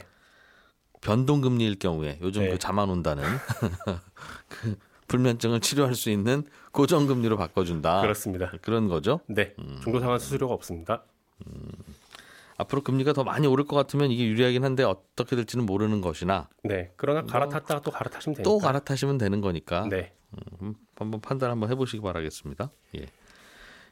변동금리일 1.01 1.79
경우에 1.79 2.19
요즘 2.21 2.43
네. 2.43 2.49
그 2.49 2.57
자만 2.59 2.89
온다는 2.89 3.23
그 4.49 4.77
불면증을 5.07 5.61
치료할 5.61 5.95
수 5.95 6.09
있는 6.09 6.43
고정금리로 6.73 7.37
바꿔준다. 7.37 8.01
그렇습니다. 8.01 8.51
그런 8.61 8.89
거죠. 8.89 9.21
네, 9.27 9.55
음. 9.59 9.79
중도상환 9.83 10.19
수수료가 10.19 10.53
없습니다. 10.53 11.05
앞으로 12.57 12.81
금리가 12.81 13.13
더 13.13 13.23
많이 13.23 13.45
오를 13.47 13.65
것 13.65 13.75
같으면 13.75 14.11
이게 14.11 14.25
유리하긴 14.25 14.63
한데 14.63 14.83
어떻게 14.83 15.35
될지는 15.35 15.65
모르는 15.65 16.01
것이나 16.01 16.49
네, 16.63 16.91
그러나 16.97 17.21
갈아탔다가 17.23 17.81
또 17.81 17.91
갈아타시면 17.91 18.35
되니까. 18.35 18.49
또 18.49 18.57
갈아타시면 18.57 19.17
되는 19.19 19.41
거니까 19.41 19.87
네, 19.89 20.13
음, 20.61 20.73
한번 20.95 21.21
판단 21.21 21.51
한번 21.51 21.69
해보시기 21.69 22.01
바라겠습니다. 22.01 22.71
예. 22.97 23.05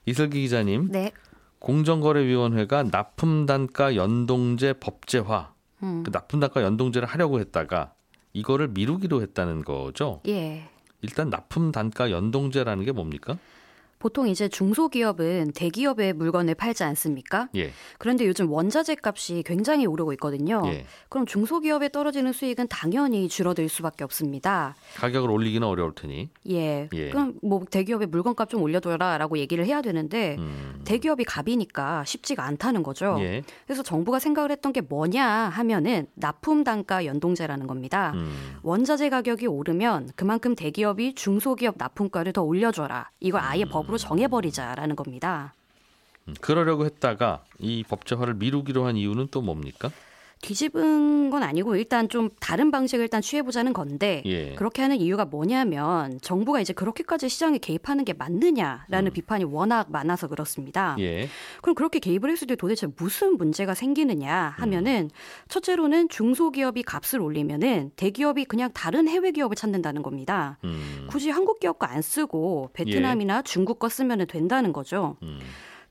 이슬기 0.07 0.41
기자님, 0.41 0.89
네. 0.91 1.11
공정거래위원회가 1.59 2.83
납품단가 2.91 3.95
연동제 3.95 4.73
법제화, 4.73 5.53
음. 5.83 6.03
그 6.03 6.09
납품단가 6.11 6.61
연동제를 6.61 7.07
하려고 7.07 7.39
했다가 7.39 7.93
이거를 8.33 8.67
미루기로 8.69 9.21
했다는 9.21 9.63
거죠. 9.63 10.21
예. 10.27 10.69
일단 11.01 11.29
납품단가 11.29 12.09
연동제라는 12.11 12.83
게 12.83 12.91
뭡니까? 12.91 13.37
보통 14.05 14.27
이제 14.27 14.47
중소기업은 14.47 15.53
대기업의 15.55 16.13
물건을 16.13 16.53
팔지 16.53 16.83
않습니까? 16.83 17.49
예. 17.55 17.71
그런데 17.97 18.27
요즘 18.27 18.51
원자재 18.51 18.97
값이 19.01 19.41
굉장히 19.43 19.87
오르고 19.87 20.13
있거든요. 20.13 20.61
예. 20.67 20.85
그럼 21.09 21.25
중소기업에 21.25 21.89
떨어지는 21.89 22.31
수익은 22.31 22.67
당연히 22.69 23.27
줄어들 23.27 23.67
수밖에 23.67 24.03
없습니다. 24.03 24.75
가격을 24.97 25.31
올리기는 25.31 25.67
어려울 25.67 25.95
테니. 25.95 26.29
예. 26.51 26.87
예. 26.93 27.09
그럼 27.09 27.33
뭐 27.41 27.65
대기업의 27.67 28.09
물건값 28.09 28.47
좀 28.47 28.61
올려둬라라고 28.61 29.39
얘기를 29.39 29.65
해야 29.65 29.81
되는데 29.81 30.35
음. 30.37 30.81
대기업이 30.85 31.23
갑이니까 31.23 32.03
쉽지가 32.05 32.43
않다는 32.43 32.83
거죠. 32.83 33.17
예. 33.21 33.41
그래서 33.65 33.81
정부가 33.81 34.19
생각을 34.19 34.51
했던 34.51 34.71
게 34.71 34.81
뭐냐 34.81 35.25
하면은 35.25 36.05
납품 36.13 36.63
단가 36.63 37.05
연동제라는 37.05 37.65
겁니다. 37.65 38.11
음. 38.13 38.59
원자재 38.61 39.09
가격이 39.09 39.47
오르면 39.47 40.11
그만큼 40.15 40.53
대기업이 40.53 41.15
중소기업 41.15 41.73
납품가를 41.79 42.33
더 42.33 42.43
올려줘라. 42.43 43.09
이걸 43.19 43.41
아예 43.41 43.65
법으로 43.65 43.94
정해버리자라는 43.97 44.95
겁니다. 44.95 45.53
음. 46.27 46.35
그러려고 46.41 46.85
했다가 46.85 47.43
이 47.59 47.83
법제화를 47.83 48.35
미루기로 48.35 48.85
한 48.85 48.97
이유는 48.97 49.27
또 49.31 49.41
뭡니까? 49.41 49.89
뒤집은 50.41 51.29
건 51.31 51.41
아니고 51.41 51.75
일단 51.75 52.07
좀 52.09 52.29
다른 52.39 52.69
방식을 52.69 53.03
일단 53.03 53.21
취해보자는 53.21 53.73
건데 53.73 54.21
예. 54.25 54.53
그렇게 54.53 54.81
하는 54.81 54.97
이유가 54.97 55.25
뭐냐면 55.25 56.19
정부가 56.21 56.61
이제 56.61 56.73
그렇게까지 56.73 57.29
시장에 57.29 57.57
개입하는 57.57 58.05
게 58.05 58.13
맞느냐라는 58.13 59.11
비판이 59.13 59.45
워낙 59.45 59.91
많아서 59.91 60.27
그렇습니다. 60.27 60.95
음. 60.95 60.99
예. 60.99 61.29
그럼 61.61 61.73
그렇게 61.73 61.99
개입을 61.99 62.29
했을 62.29 62.45
때 62.45 62.55
도대체 62.55 62.87
무슨 62.97 63.37
문제가 63.37 63.73
생기느냐 63.73 64.53
하면은 64.57 65.05
음. 65.05 65.09
첫째로는 65.47 66.09
중소기업이 66.09 66.83
값을 66.83 67.19
올리면은 67.21 67.91
대기업이 67.95 68.45
그냥 68.45 68.69
다른 68.73 69.07
해외 69.07 69.31
기업을 69.31 69.55
찾는다는 69.55 70.03
겁니다. 70.03 70.59
음. 70.63 71.07
굳이 71.09 71.29
한국 71.31 71.59
기업 71.59 71.79
거 71.79 71.85
안 71.85 72.01
쓰고 72.01 72.71
베트남이나 72.73 73.41
중국 73.43 73.79
거 73.79 73.89
쓰면 73.89 74.27
된다는 74.27 74.73
거죠. 74.73 75.17
음. 75.23 75.39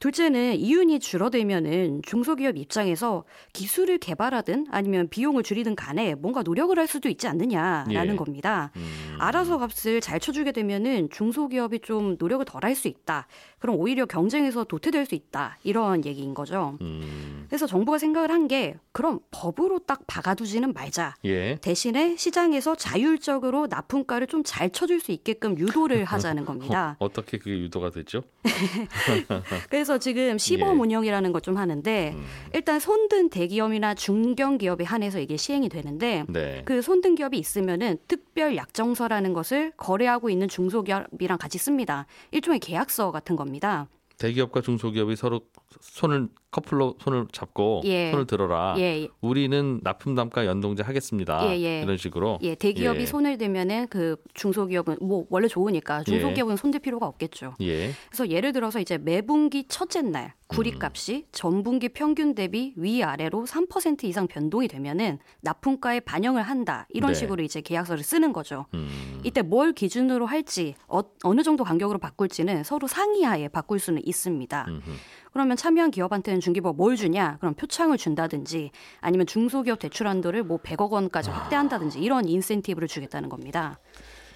둘째는 0.04 0.56
이윤이 0.56 1.00
줄어들면은 1.00 2.02
중소기업 2.04 2.58
입장에서 2.58 3.24
기술을 3.54 3.96
개발하든 3.96 4.66
아니면 4.70 5.08
비용을 5.08 5.42
줄이든 5.42 5.76
간에 5.76 6.14
뭔가 6.14 6.42
노력을 6.42 6.78
할 6.78 6.86
수도 6.86 7.08
있지 7.08 7.26
않느냐라는 7.26 8.12
예. 8.12 8.16
겁니다. 8.16 8.70
음. 8.76 9.16
알아서 9.18 9.56
값을 9.56 10.02
잘 10.02 10.20
쳐주게 10.20 10.52
되면은 10.52 11.08
중소기업이 11.10 11.78
좀 11.80 12.16
노력을 12.18 12.44
덜 12.44 12.64
할 12.64 12.74
수 12.74 12.88
있다. 12.88 13.26
그럼 13.58 13.76
오히려 13.76 14.04
경쟁에서 14.04 14.64
도태될 14.64 15.06
수 15.06 15.14
있다. 15.14 15.56
이런 15.64 16.04
얘기인 16.04 16.34
거죠. 16.34 16.76
음. 16.82 17.46
그래서 17.48 17.66
정부가 17.66 17.96
생각을 17.98 18.30
한 18.30 18.44
게 18.44 18.76
그럼 18.92 19.20
법으로 19.30 19.78
딱 19.80 20.06
박아두지는 20.06 20.74
말자. 20.74 21.14
예. 21.24 21.56
대신에 21.62 22.16
시장에서 22.16 22.74
자율적으로 22.74 23.68
납품가를 23.68 24.26
좀 24.26 24.42
잘 24.44 24.68
쳐줄 24.68 25.00
수 25.00 25.12
있게끔 25.12 25.58
유도를 25.58 26.04
하자는 26.04 26.44
겁니다. 26.44 26.96
어, 27.00 27.06
어떻게 27.06 27.38
그게 27.38 27.52
유도가 27.58 27.88
됐죠? 27.88 28.22
그래서 29.70 29.93
지금 29.98 30.38
시범 30.38 30.76
예. 30.76 30.80
운영이라는 30.80 31.32
걸좀 31.32 31.56
하는데 31.56 32.12
음. 32.14 32.24
일단 32.52 32.80
손든 32.80 33.28
대기업이나 33.30 33.94
중견 33.94 34.58
기업에 34.58 34.84
한해서 34.84 35.20
이게 35.20 35.36
시행이 35.36 35.68
되는데 35.68 36.24
네. 36.28 36.62
그 36.64 36.82
손든 36.82 37.14
기업이 37.14 37.38
있으면은 37.38 37.98
특별 38.08 38.56
약정서라는 38.56 39.32
것을 39.32 39.72
거래하고 39.76 40.30
있는 40.30 40.48
중소기업이랑 40.48 41.38
같이 41.38 41.58
씁니다. 41.58 42.06
일종의 42.30 42.60
계약서 42.60 43.10
같은 43.10 43.36
겁니다. 43.36 43.88
대기업과 44.18 44.60
중소기업이 44.60 45.16
서로 45.16 45.40
손을 45.80 46.28
커플로 46.54 46.94
손을 47.00 47.26
잡고 47.32 47.82
예. 47.84 48.12
손을 48.12 48.26
들어라. 48.26 48.76
예, 48.78 49.08
우리는 49.20 49.80
납품 49.82 50.14
단가 50.14 50.46
연동제 50.46 50.84
하겠습니다. 50.84 51.44
예, 51.48 51.60
예. 51.60 51.82
이런 51.82 51.96
식으로. 51.96 52.38
예, 52.42 52.54
대기업이 52.54 53.00
예. 53.00 53.06
손을 53.06 53.38
대면은 53.38 53.88
그 53.88 54.16
중소기업은 54.34 54.98
뭐 55.00 55.26
원래 55.30 55.48
좋으니까 55.48 56.04
중소기업은 56.04 56.56
손댈 56.56 56.80
필요가 56.80 57.06
없겠죠. 57.06 57.54
예. 57.60 57.90
그래서 58.08 58.28
예를 58.28 58.52
들어서 58.52 58.78
이제 58.78 58.98
매분기 58.98 59.66
첫째 59.68 60.02
날 60.02 60.26
음. 60.26 60.46
구리값이 60.46 61.26
전분기 61.32 61.88
평균 61.88 62.36
대비 62.36 62.72
위 62.76 63.02
아래로 63.02 63.46
3% 63.46 64.04
이상 64.04 64.28
변동이 64.28 64.68
되면은 64.68 65.18
납품가에 65.40 66.00
반영을 66.00 66.42
한다. 66.42 66.86
이런 66.90 67.12
네. 67.12 67.18
식으로 67.18 67.42
이제 67.42 67.60
계약서를 67.62 68.04
쓰는 68.04 68.32
거죠. 68.32 68.66
음. 68.74 69.20
이때 69.24 69.42
뭘 69.42 69.72
기준으로 69.72 70.26
할지 70.26 70.76
어, 70.86 71.00
느 71.34 71.42
정도 71.42 71.64
간격으로 71.64 71.98
바꿀지는 71.98 72.62
서로 72.62 72.86
상의하에 72.86 73.48
바꿀 73.48 73.80
수는 73.80 74.02
있습니다. 74.04 74.66
음흠. 74.68 74.90
그러면 75.34 75.56
참여한 75.56 75.90
기업한테는 75.90 76.38
중기부가 76.40 76.72
뭘 76.74 76.94
주냐? 76.94 77.38
그럼 77.40 77.54
표창을 77.54 77.98
준다든지 77.98 78.70
아니면 79.00 79.26
중소기업 79.26 79.80
대출 79.80 80.06
한도를 80.06 80.44
뭐 80.44 80.58
100억 80.58 80.90
원까지 80.90 81.28
확대한다든지 81.30 81.98
이런 82.00 82.24
인센티브를 82.28 82.86
주겠다는 82.86 83.28
겁니다. 83.28 83.80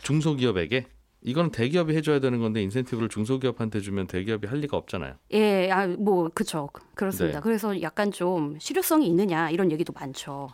중소기업에게 0.02 0.86
이건 1.22 1.52
대기업이 1.52 1.94
해줘야 1.94 2.18
되는 2.18 2.40
건데 2.40 2.60
인센티브를 2.62 3.08
중소기업한테 3.10 3.78
주면 3.80 4.08
대기업이 4.08 4.48
할 4.48 4.58
리가 4.58 4.76
없잖아요. 4.76 5.14
예, 5.34 5.70
아, 5.70 5.86
뭐 5.86 6.30
그쵸, 6.34 6.68
그렇습니다. 6.96 7.38
네. 7.38 7.42
그래서 7.44 7.80
약간 7.80 8.10
좀 8.10 8.56
실효성이 8.58 9.06
있느냐 9.06 9.50
이런 9.50 9.70
얘기도 9.70 9.92
많죠. 9.92 10.48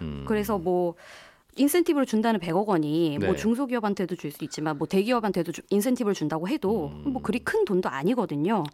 음. 0.00 0.24
그래서 0.26 0.58
뭐 0.58 0.94
인센티브를 1.56 2.04
준다는 2.04 2.40
100억 2.40 2.66
원이 2.66 3.18
네. 3.20 3.26
뭐 3.26 3.36
중소기업한테도 3.36 4.16
줄 4.16 4.32
수 4.32 4.42
있지만 4.42 4.76
뭐 4.76 4.88
대기업한테도 4.88 5.52
주- 5.52 5.62
인센티브를 5.70 6.14
준다고 6.14 6.48
해도 6.48 6.88
음. 7.06 7.12
뭐 7.12 7.22
그리 7.22 7.38
큰 7.38 7.64
돈도 7.64 7.88
아니거든요. 7.88 8.64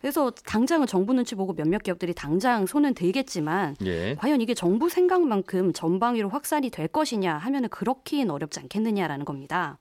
그래서 0.00 0.30
당장은 0.30 0.86
정부 0.86 1.12
눈치 1.12 1.34
보고 1.34 1.54
몇몇 1.54 1.82
기업들이 1.82 2.14
당장 2.14 2.66
손은 2.66 2.94
들겠지만 2.94 3.76
예. 3.84 4.14
과연 4.14 4.40
이게 4.40 4.54
정부 4.54 4.88
생각만큼 4.88 5.72
전방위로 5.72 6.28
확산이 6.28 6.70
될 6.70 6.88
것이냐 6.88 7.36
하면은 7.36 7.68
그렇긴 7.68 8.30
어렵지 8.30 8.60
않겠느냐라는 8.60 9.24
겁니다. 9.24 9.78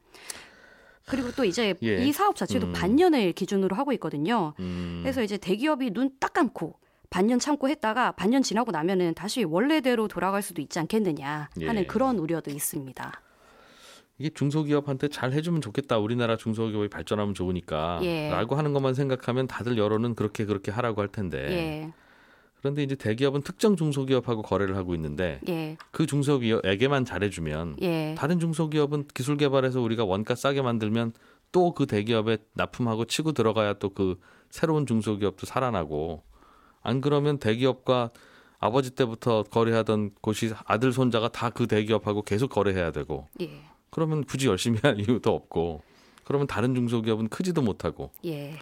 그리고 1.06 1.32
또 1.32 1.46
이제 1.46 1.76
예. 1.84 2.04
이 2.04 2.12
사업 2.12 2.36
자체도 2.36 2.68
음. 2.68 2.74
반년을 2.74 3.34
기준으로 3.34 3.76
하고 3.76 3.94
있거든요. 3.94 4.54
음. 4.60 5.00
그래서 5.04 5.24
이제 5.24 5.38
대기업이 5.38 5.92
눈 5.92 6.12
딱 6.20 6.34
감고 6.34 6.76
반년 7.10 7.40
참고 7.40 7.70
했다가 7.70 8.14
반년 8.14 8.44
지나고 8.44 8.72
나면은 8.72 9.14
다시 9.14 9.44
원래대로 9.44 10.08
돌아갈 10.08 10.42
수도 10.42 10.62
있지 10.62 10.80
않겠느냐 10.80 11.50
하는 11.62 11.84
예. 11.84 11.86
그런 11.86 12.18
우려도 12.18 12.52
있습니다. 12.52 13.22
이게 14.20 14.30
중소기업한테 14.30 15.10
잘 15.10 15.32
해주면 15.32 15.62
좋겠다. 15.62 16.00
우리나라 16.00 16.38
중소기업이 16.38 16.88
발전하면 16.90 17.34
좋으니까. 17.34 18.00
예. 18.04 18.30
라고 18.30 18.56
하는 18.56 18.74
것만 18.74 18.94
생각하면 18.96 19.48
다들 19.48 19.78
여론은 19.78 20.16
그렇게 20.16 20.46
그렇게 20.46 20.72
하라고 20.72 21.02
할 21.02 21.08
텐데. 21.08 21.38
예, 21.52 21.94
그런데 22.60 22.82
이제 22.82 22.96
대기업은 22.96 23.42
특정 23.44 23.76
중소기업하고 23.76 24.42
거래를 24.42 24.76
하고 24.76 24.96
있는데 24.96 25.40
예, 25.48 25.78
그 25.92 26.08
중소기업에게만 26.08 27.06
잘해주면 27.06 27.78
예, 27.84 28.16
다른 28.18 28.40
중소기업은 28.40 29.10
기술 29.14 29.38
개발해서 29.38 29.80
우리가 29.82 30.04
원가 30.06 30.34
싸게 30.34 30.64
만들면 30.64 31.14
또 31.52 31.72
그 31.74 31.86
대기업에 31.86 32.40
납품하고 32.56 33.06
치고 33.06 33.32
들어가야 33.34 33.74
또 33.76 33.90
그 33.90 34.20
새로운 34.50 34.86
중소기업도 34.88 35.46
살아나고 35.46 36.24
안 36.82 37.02
그러면 37.02 37.38
대기업과 37.38 38.10
아버지 38.60 38.92
때부터 38.96 39.44
거래하던 39.44 40.12
곳이 40.22 40.52
아들 40.66 40.92
손자가 40.92 41.28
다 41.30 41.52
그 41.52 41.68
대기업하고 41.68 42.24
계속 42.24 42.50
거래해야 42.50 42.92
되고 42.92 43.28
예, 43.42 43.50
그러면 43.98 44.24
굳이 44.26 44.46
열심히 44.46 44.78
할 44.84 45.00
이유도 45.00 45.34
없고 45.34 45.82
그러면 46.24 46.46
다른 46.46 46.76
중소기업은 46.76 47.30
크지도 47.30 47.64
못하고 47.64 48.12
예, 48.26 48.54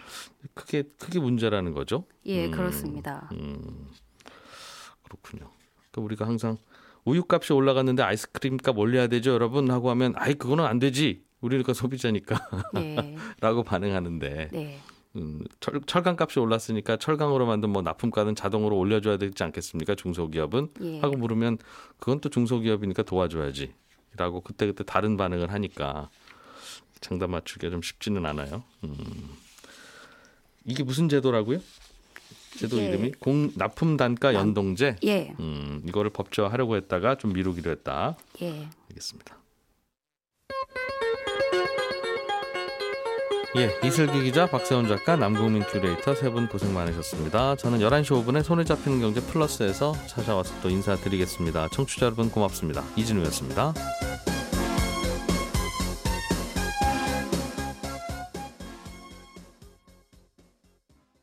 그게 0.54 0.84
그게 0.98 1.20
문제라는 1.20 1.74
거죠. 1.74 2.04
예, 2.24 2.46
음. 2.46 2.50
그렇습니다. 2.52 3.28
음, 3.32 3.86
그렇군요. 5.02 5.50
또 5.92 6.00
우리가 6.00 6.26
항상 6.26 6.56
우유값이 7.04 7.52
올라갔는데 7.52 8.02
아이스크림 8.02 8.56
값 8.56 8.78
올려야 8.78 9.08
되죠, 9.08 9.32
여러분 9.32 9.70
하고 9.70 9.90
하면 9.90 10.14
아이 10.16 10.32
그거는 10.32 10.64
안 10.64 10.78
되지. 10.78 11.22
우리가 11.42 11.74
소비자니까라고 11.74 12.78
예, 12.78 13.18
반응하는데 13.66 14.48
네, 14.50 14.78
음, 15.16 15.44
철, 15.60 15.82
철강 15.84 16.16
값이 16.18 16.38
올랐으니까 16.40 16.96
철강으로 16.96 17.44
만든 17.44 17.68
뭐 17.68 17.82
납품가는 17.82 18.34
자동으로 18.36 18.78
올려줘야 18.78 19.18
되지 19.18 19.44
않겠습니까? 19.44 19.96
중소기업은 19.96 20.68
예, 20.80 21.00
하고 21.00 21.18
물으면 21.18 21.58
그건 21.98 22.22
또 22.22 22.30
중소기업이니까 22.30 23.02
도와줘야지 23.02 23.74
라고 24.16 24.40
그때 24.40 24.66
그때 24.66 24.84
다른 24.84 25.16
반응을 25.16 25.52
하니까 25.52 26.08
장단 27.00 27.30
맞추기가 27.30 27.70
좀 27.70 27.82
쉽지는 27.82 28.26
않아요. 28.26 28.64
음. 28.84 29.36
이게 30.64 30.82
무슨 30.82 31.08
제도라고요? 31.08 31.60
제도 32.56 32.80
이름이 32.80 33.12
공 33.20 33.52
납품 33.54 33.96
단가 33.96 34.34
연동제. 34.34 34.96
예, 35.04 35.34
음, 35.38 35.82
이거를 35.86 36.10
법제화하려고 36.10 36.76
했다가 36.76 37.16
좀 37.16 37.32
미루기로 37.34 37.70
했다. 37.70 38.16
예. 38.42 38.68
알겠습니다. 38.88 39.36
예, 43.54 43.70
이슬기 43.82 44.22
기자, 44.24 44.46
박세훈 44.46 44.86
작가, 44.88 45.16
남국민 45.16 45.62
큐레이터 45.62 46.14
세 46.14 46.30
분 46.30 46.46
고생 46.48 46.74
많으셨습니다. 46.74 47.56
저는 47.56 47.78
11시 47.78 48.08
5분에 48.24 48.42
손에 48.42 48.64
잡히는 48.64 49.00
경제 49.00 49.20
플러스에서 49.20 49.94
찾아와서 50.06 50.52
또 50.62 50.68
인사드리겠습니다. 50.68 51.68
청취자 51.68 52.06
여러분 52.06 52.30
고맙습니다. 52.30 52.82
이진우였습니다. 52.96 53.72